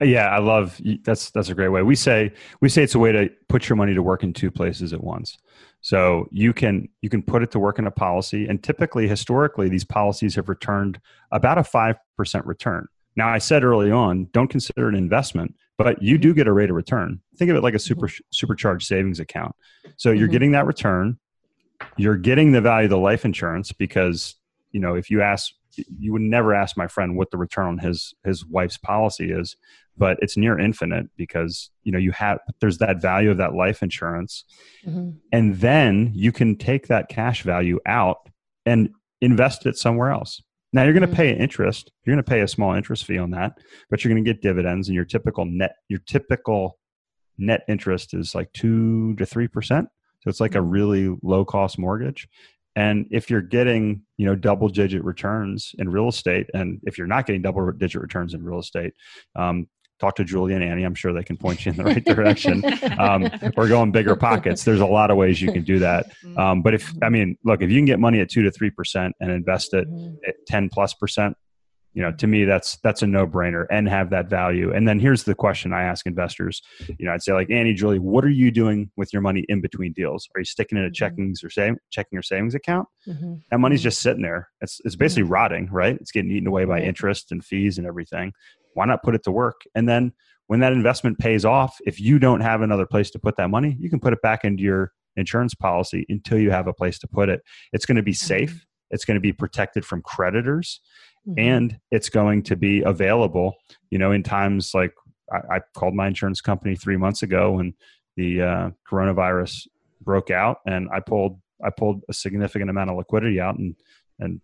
[0.00, 1.82] yeah, I love that's that's a great way.
[1.82, 4.50] We say we say it's a way to put your money to work in two
[4.50, 5.38] places at once.
[5.82, 9.68] So you can you can put it to work in a policy, and typically, historically,
[9.68, 11.00] these policies have returned
[11.32, 12.86] about a five percent return.
[13.16, 16.52] Now, I said early on, don't consider it an investment, but you do get a
[16.52, 17.20] rate of return.
[17.36, 19.54] Think of it like a super supercharged savings account.
[19.96, 20.32] So you're mm-hmm.
[20.32, 21.18] getting that return.
[21.96, 24.36] You're getting the value of the life insurance because
[24.72, 25.52] you know if you ask
[25.98, 29.56] you would never ask my friend what the return on his his wife's policy is
[30.00, 33.82] but it's near infinite because you know you have there's that value of that life
[33.82, 34.44] insurance
[34.84, 35.10] mm-hmm.
[35.30, 38.16] and then you can take that cash value out
[38.64, 38.88] and
[39.20, 40.42] invest it somewhere else
[40.72, 41.16] now you're going to mm-hmm.
[41.16, 43.52] pay interest you're going to pay a small interest fee on that
[43.90, 46.78] but you're going to get dividends and your typical net your typical
[47.36, 50.70] net interest is like 2 to 3% so it's like a mm-hmm.
[50.70, 52.26] really low cost mortgage
[52.76, 57.06] and if you're getting, you know, double digit returns in real estate, and if you're
[57.06, 58.94] not getting double digit returns in real estate,
[59.34, 59.66] um,
[60.00, 60.84] talk to Julie and Annie.
[60.84, 62.64] I'm sure they can point you in the right direction.
[62.98, 64.64] Um, or go in BiggerPockets.
[64.64, 66.06] There's a lot of ways you can do that.
[66.24, 66.38] Mm-hmm.
[66.38, 68.70] Um, but if I mean, look, if you can get money at two to three
[68.70, 70.16] percent and invest it mm-hmm.
[70.26, 71.36] at ten plus percent,
[71.92, 74.72] you know to me that's that's a no-brainer and have that value.
[74.72, 76.62] And then here's the question i ask investors.
[76.98, 79.60] You know i'd say like annie julie what are you doing with your money in
[79.60, 80.28] between deals?
[80.34, 81.04] Are you sticking in a mm-hmm.
[81.04, 82.88] checkings or saving checking or savings account?
[83.08, 83.34] Mm-hmm.
[83.50, 83.84] that money's mm-hmm.
[83.84, 84.48] just sitting there.
[84.60, 85.32] It's, it's basically mm-hmm.
[85.32, 85.96] rotting right?
[86.00, 88.32] It's getting eaten away by interest and fees and everything.
[88.74, 89.62] Why not put it to work?
[89.74, 90.12] And then
[90.46, 93.76] when that investment pays off if you don't have another place to put that money
[93.78, 97.08] you can put it back into your insurance policy until you have a place to
[97.08, 97.42] put it.
[97.72, 100.80] It's going to be safe it's going to be protected from creditors
[101.28, 101.38] mm-hmm.
[101.38, 103.54] and it's going to be available
[103.90, 104.92] you know in times like
[105.32, 107.74] I, I, called my insurance company three months ago when
[108.16, 109.66] the uh, coronavirus
[110.02, 113.76] broke out and i pulled i pulled a significant amount of liquidity out and
[114.18, 114.40] and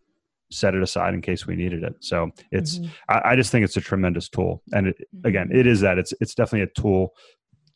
[0.53, 2.90] set it aside in case we needed it so it's mm-hmm.
[3.09, 5.59] I, I, just think it's a tremendous tool and it, again mm-hmm.
[5.59, 7.14] it is that it's it's definitely a tool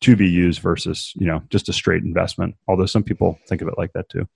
[0.00, 3.68] to be used versus you know just a straight investment although some people think of
[3.68, 4.26] it like that too.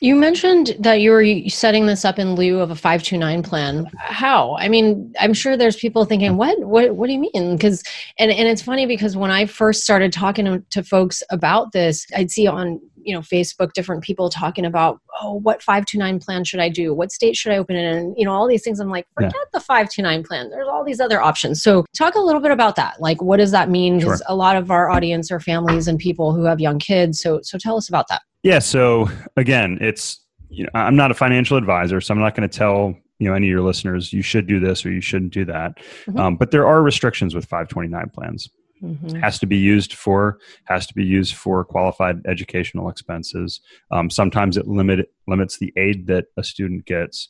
[0.00, 3.90] You mentioned that you were setting this up in lieu of a 529 plan.
[3.98, 4.56] How?
[4.56, 6.36] I mean i'm sure there's people thinking hmm.
[6.36, 6.58] what?
[6.60, 7.56] What, what do you mean?
[7.56, 7.82] Because
[8.18, 12.06] and, and it's funny because when i first started talking to, to folks about this
[12.16, 16.60] i'd see on you know facebook different people talking about oh what 529 plan should
[16.60, 16.94] i do?
[16.94, 18.14] What state should i open it in?
[18.16, 18.80] You know all these things.
[18.80, 19.44] I'm like forget yeah.
[19.52, 20.50] the 529 plan.
[20.50, 21.62] There's all these other options.
[21.62, 23.00] So talk a little bit about that.
[23.00, 23.98] Like what does that mean?
[23.98, 24.26] Because sure.
[24.28, 27.20] a lot of our audience are families and people who have young kids.
[27.20, 28.22] So so tell us about that.
[28.42, 28.58] Yeah.
[28.58, 32.58] So again it's you know i'm not a financial advisor so i'm not going to
[32.58, 35.44] tell you know any of your listeners you should do this or you shouldn't do
[35.44, 35.76] that.
[36.06, 36.18] Mm-hmm.
[36.18, 38.50] um, but there are restrictions with 529 plans
[38.82, 39.16] Mm-hmm.
[39.20, 43.60] has to be used for has to be used for qualified educational expenses.
[43.90, 47.28] Um, sometimes it limit limits the aid that a student gets.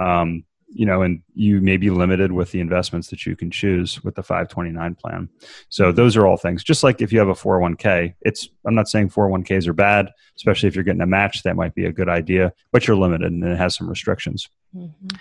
[0.00, 4.02] Um, you know and you may be limited with the investments that you can choose
[4.02, 5.28] with the 529 plan.
[5.68, 6.64] So those are all things.
[6.64, 10.68] Just like if you have a 401k it's i'm not saying 401ks are bad especially
[10.68, 13.44] if you're getting a match that might be a good idea but you're limited and
[13.44, 14.48] it has some restrictions.
[14.74, 15.16] Mm-hmm.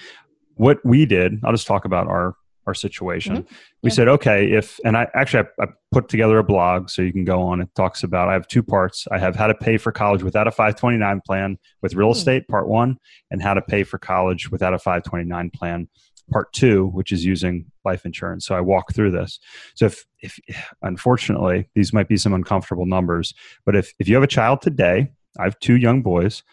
[0.55, 2.35] what we did i'll just talk about our
[2.67, 3.37] our situation.
[3.37, 3.55] Mm-hmm.
[3.83, 3.95] We yeah.
[3.95, 7.23] said, okay, if, and I actually, I, I, put together a blog so you can
[7.23, 7.61] go on.
[7.61, 9.07] It talks about, I have two parts.
[9.11, 12.17] I have how to pay for college without a 529 plan with real mm-hmm.
[12.17, 12.97] estate, part one,
[13.31, 15.87] and how to pay for college without a 529 plan,
[16.31, 18.45] part two, which is using life insurance.
[18.45, 19.39] So I walk through this.
[19.75, 23.33] So if, if unfortunately, these might be some uncomfortable numbers,
[23.65, 26.43] but if, if you have a child today, I have two young boys,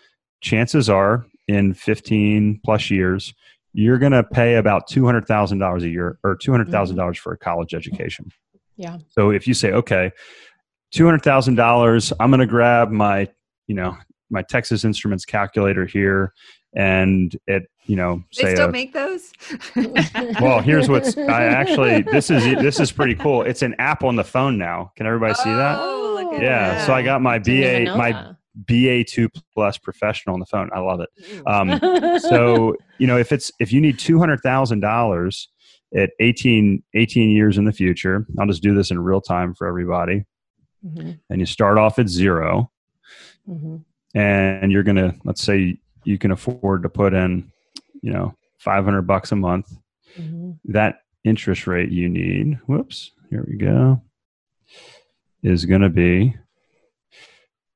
[0.40, 3.34] chances are in 15 plus years,
[3.72, 6.94] you're going to pay about $200,000 a year or $200,000 mm-hmm.
[6.96, 8.30] dollars for a college education.
[8.76, 8.98] Yeah.
[9.10, 10.12] So if you say, okay,
[10.94, 13.28] $200,000, I'm going to grab my,
[13.66, 13.96] you know,
[14.30, 16.32] my Texas Instruments calculator here
[16.74, 19.32] and it, you know, they still a, make those.
[20.40, 23.42] well, here's what's I actually this is this is pretty cool.
[23.42, 24.92] It's an app on the phone now.
[24.96, 25.78] Can everybody oh, see that?
[25.78, 26.74] Oh, yeah.
[26.74, 26.86] That.
[26.86, 28.36] So I got my BA my that.
[28.64, 30.70] BA2 plus professional on the phone.
[30.74, 31.10] I love it.
[31.46, 35.46] Um, so, you know, if it's, if you need $200,000
[35.94, 39.66] at 18, 18 years in the future, I'll just do this in real time for
[39.66, 40.24] everybody.
[40.84, 41.12] Mm-hmm.
[41.30, 42.70] And you start off at 0
[43.48, 43.76] mm-hmm.
[44.18, 47.50] and you're going to, let's say you can afford to put in,
[48.02, 49.76] you know, 500 bucks a month.
[50.18, 50.52] Mm-hmm.
[50.72, 54.02] That interest rate you need, whoops, here we go,
[55.42, 56.34] is going to be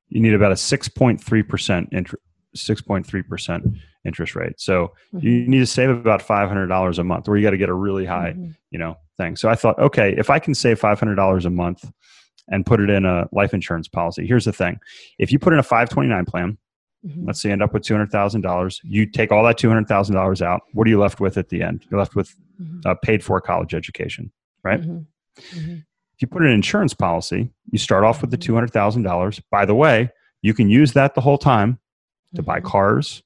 [0.09, 2.23] you need about a 6.3% interest
[2.55, 4.59] 6.3% interest rate.
[4.59, 5.25] So mm-hmm.
[5.25, 8.05] you need to save about $500 a month or you got to get a really
[8.05, 8.51] high, mm-hmm.
[8.71, 9.35] you know, thing.
[9.35, 11.89] So I thought, okay, if I can save $500 a month
[12.47, 14.79] and put it in a life insurance policy, here's the thing.
[15.19, 16.57] If you put in a 529 plan,
[17.05, 17.25] mm-hmm.
[17.25, 20.61] let's say you end up with $200,000, you take all that $200,000 out.
[20.73, 21.85] What are you left with at the end?
[21.89, 22.87] You're left with mm-hmm.
[22.87, 24.31] a paid for college education,
[24.63, 24.79] right?
[26.17, 26.25] Mm-hmm.
[26.25, 26.33] Mm-hmm.
[26.33, 29.41] If you put an insurance policy, you start off with the $200,000.
[29.51, 30.09] By the way,
[30.41, 31.79] you can use that the whole time
[32.35, 32.67] to buy mm-hmm.
[32.67, 33.23] cars,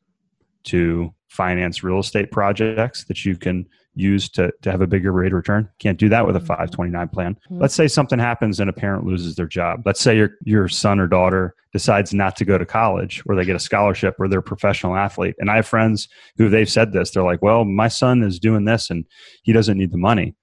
[0.64, 3.66] to finance real estate projects that you can
[3.96, 5.68] use to, to have a bigger rate of return.
[5.80, 6.48] Can't do that with a mm-hmm.
[6.48, 7.34] 529 plan.
[7.34, 7.62] Mm-hmm.
[7.62, 9.82] Let's say something happens and a parent loses their job.
[9.86, 13.46] Let's say your, your son or daughter decides not to go to college or they
[13.46, 15.36] get a scholarship or they're a professional athlete.
[15.40, 17.12] And I have friends who they've said this.
[17.12, 19.06] They're like, well, my son is doing this and
[19.44, 20.36] he doesn't need the money.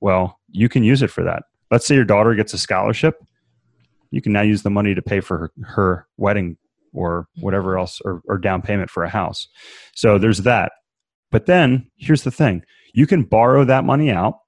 [0.00, 3.16] Well, you can use it for that let's say your daughter gets a scholarship
[4.10, 6.56] you can now use the money to pay for her, her wedding
[6.92, 7.80] or whatever mm-hmm.
[7.80, 9.48] else or, or down payment for a house.
[9.94, 10.72] So there's that.
[11.30, 12.62] But then here's the thing.
[12.94, 14.38] You can borrow that money out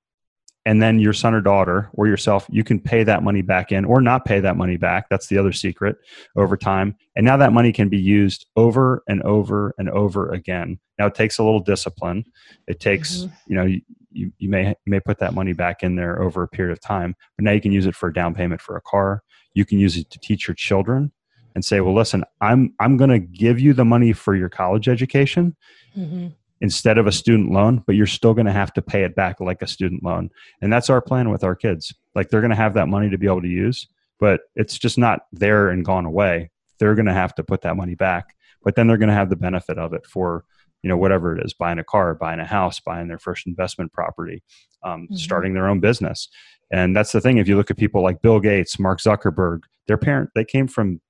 [0.68, 3.86] and then your son or daughter or yourself you can pay that money back in
[3.86, 5.08] or not pay that money back.
[5.08, 5.96] That's the other secret
[6.36, 6.94] over time.
[7.16, 10.78] And now that money can be used over and over and over again.
[10.98, 12.22] Now it takes a little discipline.
[12.66, 13.34] It takes mm-hmm.
[13.46, 16.48] you know you, you, may you may put that money back in there over a
[16.48, 18.82] period of time but now you can use it for a down payment for a
[18.82, 19.22] car.
[19.54, 21.12] You can use it to teach your children
[21.54, 24.86] and say well listen i'm i'm going to give you the money for your college
[24.86, 25.56] education
[25.96, 26.28] mm-hmm
[26.60, 29.40] instead of a student loan, but you're still going to have to pay it back
[29.40, 30.30] like a student loan.
[30.60, 31.94] And that's our plan with our kids.
[32.14, 33.86] Like they're going to have that money to be able to use,
[34.18, 36.50] but it's just not there and gone away.
[36.78, 38.34] They're going to have to put that money back,
[38.64, 40.44] but then they're going to have the benefit of it for,
[40.82, 43.92] you know, whatever it is buying a car, buying a house, buying their first investment
[43.92, 44.42] property,
[44.84, 45.14] um, mm-hmm.
[45.14, 46.28] starting their own business.
[46.72, 47.38] And that's the thing.
[47.38, 51.00] If you look at people like Bill Gates, Mark Zuckerberg, their parent, they came from,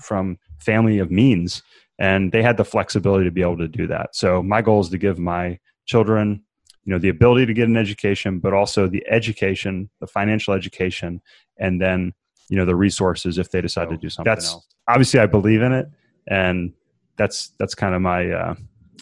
[0.00, 1.62] from family of means
[1.98, 4.14] and they had the flexibility to be able to do that.
[4.14, 6.42] So my goal is to give my children,
[6.84, 11.20] you know, the ability to get an education, but also the education, the financial education,
[11.58, 12.12] and then
[12.48, 14.66] you know the resources if they decide to do something that's, else.
[14.88, 15.88] Obviously, I believe in it,
[16.28, 16.72] and
[17.16, 18.54] that's that's kind of my uh,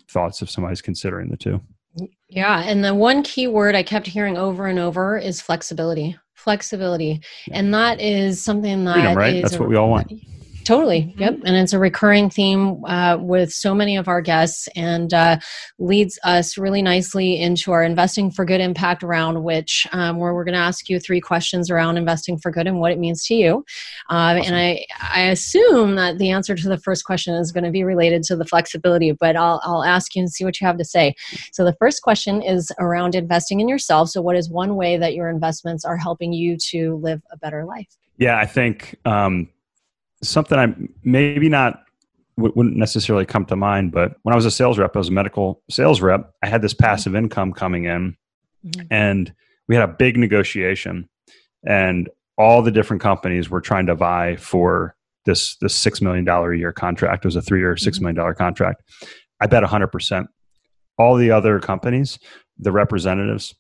[0.09, 1.61] thoughts if somebody's considering the two.
[2.29, 6.17] Yeah, and the one key word I kept hearing over and over is flexibility.
[6.35, 7.59] Flexibility, yeah.
[7.59, 9.43] and that is something that Freedom, right?
[9.43, 10.13] That's a, what we all want.
[10.65, 11.03] Totally.
[11.03, 11.21] Mm-hmm.
[11.21, 11.39] Yep.
[11.45, 15.39] And it's a recurring theme uh, with so many of our guests and uh,
[15.79, 20.45] leads us really nicely into our investing for good impact round, which um, where we're
[20.45, 23.35] going to ask you three questions around investing for good and what it means to
[23.35, 23.57] you.
[24.09, 24.55] Um, awesome.
[24.55, 27.85] And I, I assume that the answer to the first question is going to be
[27.85, 30.85] related to the flexibility, but I'll, I'll ask you and see what you have to
[30.85, 31.15] say.
[31.53, 34.09] So the first question is around investing in yourself.
[34.09, 37.65] So, what is one way that your investments are helping you to live a better
[37.65, 37.89] life?
[38.17, 39.49] Yeah, I think um,
[40.29, 41.81] something I maybe not
[42.37, 45.13] wouldn't necessarily come to mind, but when I was a sales rep, I was a
[45.13, 46.33] medical sales rep.
[46.43, 48.17] I had this passive income coming in,
[48.67, 48.87] mm-hmm.
[48.91, 49.33] and
[49.69, 51.09] we had a big negotiation,
[51.67, 54.97] and all the different companies were trying to vie for
[55.27, 57.25] this this six million dollar a year contract.
[57.25, 58.05] It was a three year, six mm-hmm.
[58.05, 58.83] million dollar contract.
[59.41, 60.29] I bet hundred percent.
[60.99, 62.19] All the other companies,
[62.59, 63.55] the representatives,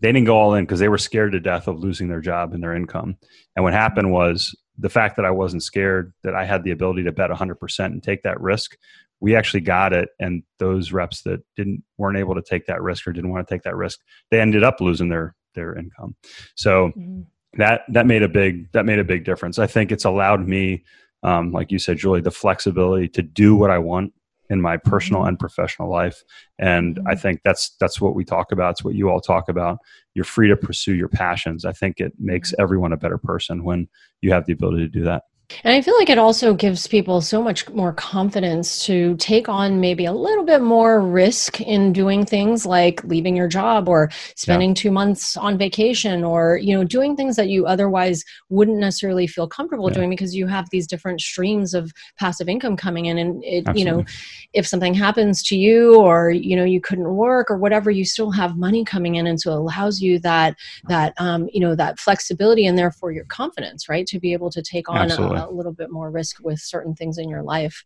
[0.00, 2.52] they didn't go all in because they were scared to death of losing their job
[2.52, 3.16] and their income.
[3.56, 7.04] And what happened was the fact that I wasn't scared, that I had the ability
[7.04, 8.76] to bet 100% and take that risk,
[9.20, 10.08] we actually got it.
[10.18, 13.54] And those reps that didn't weren't able to take that risk or didn't want to
[13.54, 14.00] take that risk,
[14.30, 16.16] they ended up losing their their income.
[16.54, 17.22] So mm-hmm.
[17.54, 19.58] that that made a big that made a big difference.
[19.58, 20.84] I think it's allowed me,
[21.22, 24.12] um, like you said, Julie, the flexibility to do what I want
[24.50, 25.28] in my personal mm-hmm.
[25.28, 26.22] and professional life
[26.58, 27.20] and i mm-hmm.
[27.20, 29.78] think that's that's what we talk about it's what you all talk about
[30.14, 32.62] you're free to pursue your passions i think it makes mm-hmm.
[32.62, 33.88] everyone a better person when
[34.20, 35.22] you have the ability to do that
[35.64, 39.80] and I feel like it also gives people so much more confidence to take on
[39.80, 44.70] maybe a little bit more risk in doing things like leaving your job or spending
[44.70, 44.74] yeah.
[44.74, 49.48] two months on vacation or, you know, doing things that you otherwise wouldn't necessarily feel
[49.48, 49.94] comfortable yeah.
[49.94, 53.18] doing because you have these different streams of passive income coming in.
[53.18, 53.80] And it, Absolutely.
[53.80, 54.04] you know,
[54.52, 58.30] if something happens to you or, you know, you couldn't work or whatever, you still
[58.30, 59.26] have money coming in.
[59.26, 60.56] And so it allows you that,
[60.88, 64.06] that, um, you know, that flexibility and therefore your confidence, right?
[64.06, 67.18] To be able to take on a, a little bit more risk with certain things
[67.18, 67.84] in your life.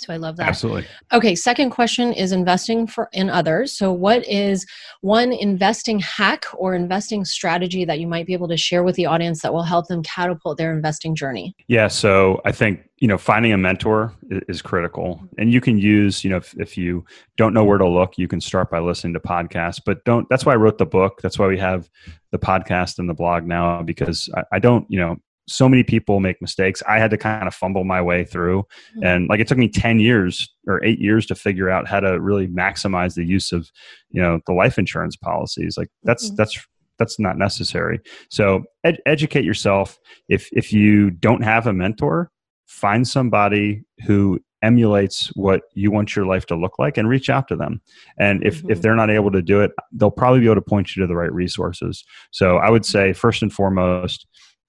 [0.00, 0.48] So I love that.
[0.48, 0.86] Absolutely.
[1.12, 3.76] Okay, second question is investing for in others.
[3.76, 4.64] So what is
[5.02, 9.04] one investing hack or investing strategy that you might be able to share with the
[9.04, 11.54] audience that will help them catapult their investing journey?
[11.68, 15.20] Yeah, so I think, you know, finding a mentor is, critical.
[15.36, 17.04] And you can use, you know, if, if you
[17.36, 20.46] don't know where to look, you can start by listening to podcasts, but don't that's
[20.46, 21.20] why I wrote the book.
[21.22, 21.90] That's why we have
[22.30, 25.16] the podcast and the blog now because I, I don't, you know,
[25.48, 26.82] so many people make mistakes.
[26.88, 28.62] I had to kind of fumble my way through.
[28.62, 29.04] Mm-hmm.
[29.04, 32.20] And like it took me 10 years or eight years to figure out how to
[32.20, 33.70] really maximize the use of,
[34.10, 35.76] you know, the life insurance policies.
[35.76, 36.36] Like that's, mm-hmm.
[36.36, 36.66] that's,
[36.98, 38.00] that's not necessary.
[38.30, 39.98] So ed- educate yourself.
[40.28, 42.30] If, if you don't have a mentor,
[42.66, 47.48] find somebody who emulates what you want your life to look like and reach out
[47.48, 47.80] to them
[48.18, 48.70] and if mm-hmm.
[48.70, 51.06] if they're not able to do it they'll probably be able to point you to
[51.06, 54.26] the right resources so i would say first and foremost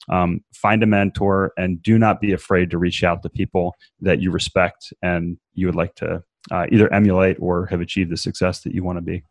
[0.10, 4.22] um, find a mentor and do not be afraid to reach out to people that
[4.22, 8.62] you respect and you would like to uh, either emulate or have achieved the success
[8.62, 9.24] that you want to be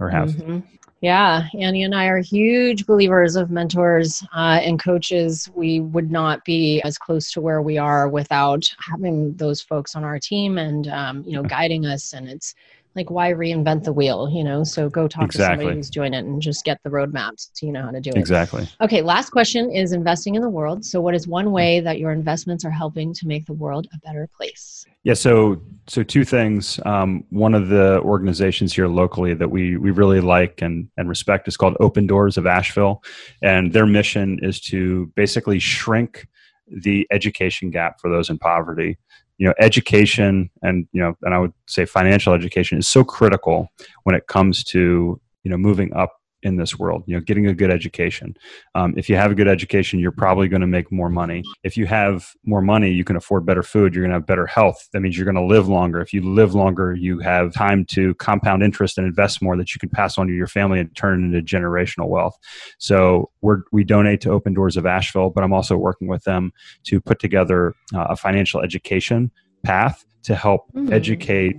[0.00, 0.30] or have.
[0.30, 0.60] Mm-hmm.
[1.00, 5.50] Yeah, Annie and I are huge believers of mentors uh, and coaches.
[5.54, 10.02] We would not be as close to where we are without having those folks on
[10.02, 12.14] our team and um, you know guiding us.
[12.14, 12.54] And it's
[12.96, 14.64] like why reinvent the wheel you know?
[14.64, 15.56] So go talk exactly.
[15.56, 18.00] to somebody who's doing it and just get the roadmaps so you know how to
[18.00, 18.16] do it.
[18.16, 18.68] Exactly.
[18.80, 20.84] Okay last question is investing in the world.
[20.84, 23.98] So what is one way that your investments are helping to make the world a
[23.98, 24.86] better place?
[25.02, 26.80] Yeah so so two things.
[26.86, 31.48] Um, one of the organizations here locally that we we really like and and respect
[31.48, 33.02] is called open doors of asheville.
[33.42, 36.26] And their mission is to basically shrink
[36.68, 38.98] the education gap for those in poverty
[39.38, 43.68] you know education and you know and i would say financial education is so critical
[44.04, 47.54] when it comes to you know moving up in this world you know getting a
[47.54, 48.36] good education.
[48.74, 51.42] Um, if you have a good education you're probably going to make more money.
[51.62, 54.46] If you have more money you can afford better food you're going to have better
[54.46, 54.88] health.
[54.92, 56.00] That means you're going to live longer.
[56.00, 59.78] If you live longer you have time to compound interest and invest more that you
[59.78, 62.36] can pass on to your family and turn into generational wealth.
[62.78, 66.52] So we're, we donate to open doors of asheville but i'm also working with them
[66.84, 69.30] to put together uh, a financial education
[69.62, 70.92] path to help mm-hmm.
[70.92, 71.56] educate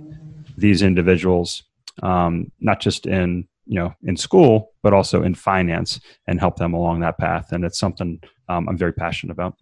[0.56, 1.62] these individuals
[2.02, 6.72] um, not just in you know in school but also in finance and help them
[6.72, 7.52] along that path.
[7.52, 9.54] And it's something um, i'm very passionate about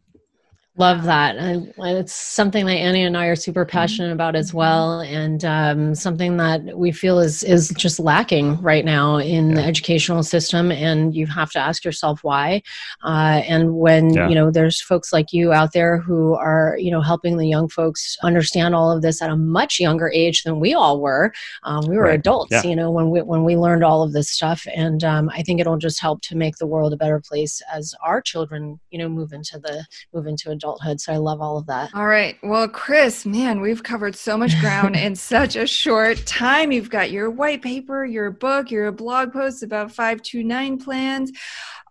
[0.77, 1.37] Love that.
[1.37, 5.95] And it's something that Annie and I are super passionate about as well, and um,
[5.95, 9.55] something that we feel is is just lacking right now in yeah.
[9.55, 10.73] the educational system.
[10.73, 12.61] And you have to ask yourself why.
[13.05, 14.29] Uh, and when yeah.
[14.29, 17.69] you know there's folks like you out there who are you know helping the young
[17.69, 21.33] folks understand all of this at a much younger age than we all were.
[21.63, 22.19] Um, we were right.
[22.19, 22.65] adults, yeah.
[22.65, 24.67] you know, when we when we learned all of this stuff.
[24.75, 27.95] And um, I think it'll just help to make the world a better place as
[28.05, 31.01] our children, you know, move into the move into adulthood adulthood.
[31.01, 31.91] So I love all of that.
[31.95, 32.37] All right.
[32.43, 36.73] Well, Chris, man, we've covered so much ground in such a short time.
[36.73, 41.33] You've got your white paper, your book, your blog posts about 529 plans.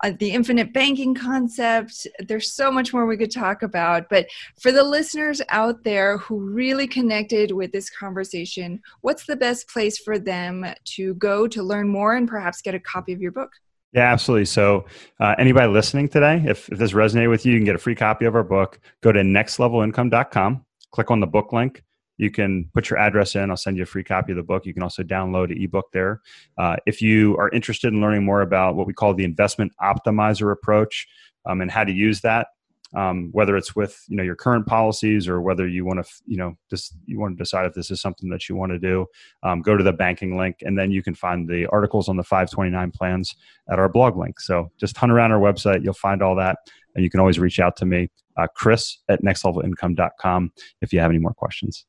[0.03, 2.07] Uh, the infinite banking concept.
[2.19, 4.09] There's so much more we could talk about.
[4.09, 4.27] But
[4.59, 9.97] for the listeners out there who really connected with this conversation, what's the best place
[9.97, 10.65] for them
[10.95, 13.51] to go to learn more and perhaps get a copy of your book?
[13.93, 14.45] Yeah, absolutely.
[14.45, 14.85] So,
[15.19, 17.93] uh, anybody listening today, if, if this resonated with you, you can get a free
[17.95, 18.79] copy of our book.
[19.01, 21.83] Go to nextlevelincome.com, click on the book link.
[22.17, 23.49] You can put your address in.
[23.49, 24.65] I'll send you a free copy of the book.
[24.65, 26.21] You can also download an ebook there.
[26.57, 30.51] Uh, if you are interested in learning more about what we call the investment optimizer
[30.51, 31.07] approach
[31.45, 32.47] um, and how to use that,
[32.95, 36.37] um, whether it's with you know your current policies or whether you want to you
[36.37, 39.05] know just you want to decide if this is something that you want to do
[39.43, 42.23] um, go to the banking link and then you can find the articles on the
[42.23, 43.35] 529 plans
[43.71, 44.39] at our blog link.
[44.39, 46.57] So just hunt around our website you'll find all that
[46.95, 51.11] and you can always reach out to me uh, chris at nextlevelincome.com if you have
[51.11, 51.85] any more questions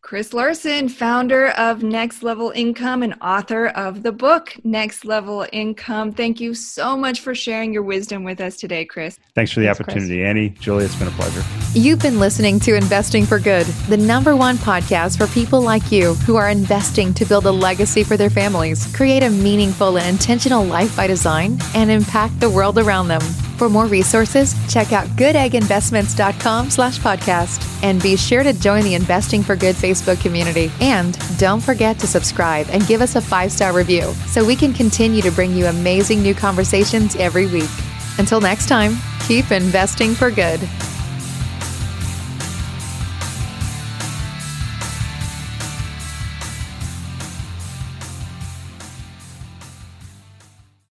[0.00, 6.12] Chris Larsen, founder of Next Level Income and author of the book Next Level Income.
[6.12, 9.18] Thank you so much for sharing your wisdom with us today, Chris.
[9.34, 10.28] Thanks for the Thanks, opportunity, Chris.
[10.28, 10.48] Annie.
[10.50, 11.42] Julie, it's been a pleasure.
[11.74, 16.14] You've been listening to Investing for Good, the number one podcast for people like you
[16.14, 20.64] who are investing to build a legacy for their families, create a meaningful and intentional
[20.64, 23.20] life by design, and impact the world around them.
[23.58, 27.64] For more resources, check out goodegginvestments.com slash podcast.
[27.82, 30.70] And be sure to join the Investing for Good Facebook community.
[30.80, 35.22] And don't forget to subscribe and give us a five-star review so we can continue
[35.22, 37.70] to bring you amazing new conversations every week.
[38.18, 40.60] Until next time, keep investing for good.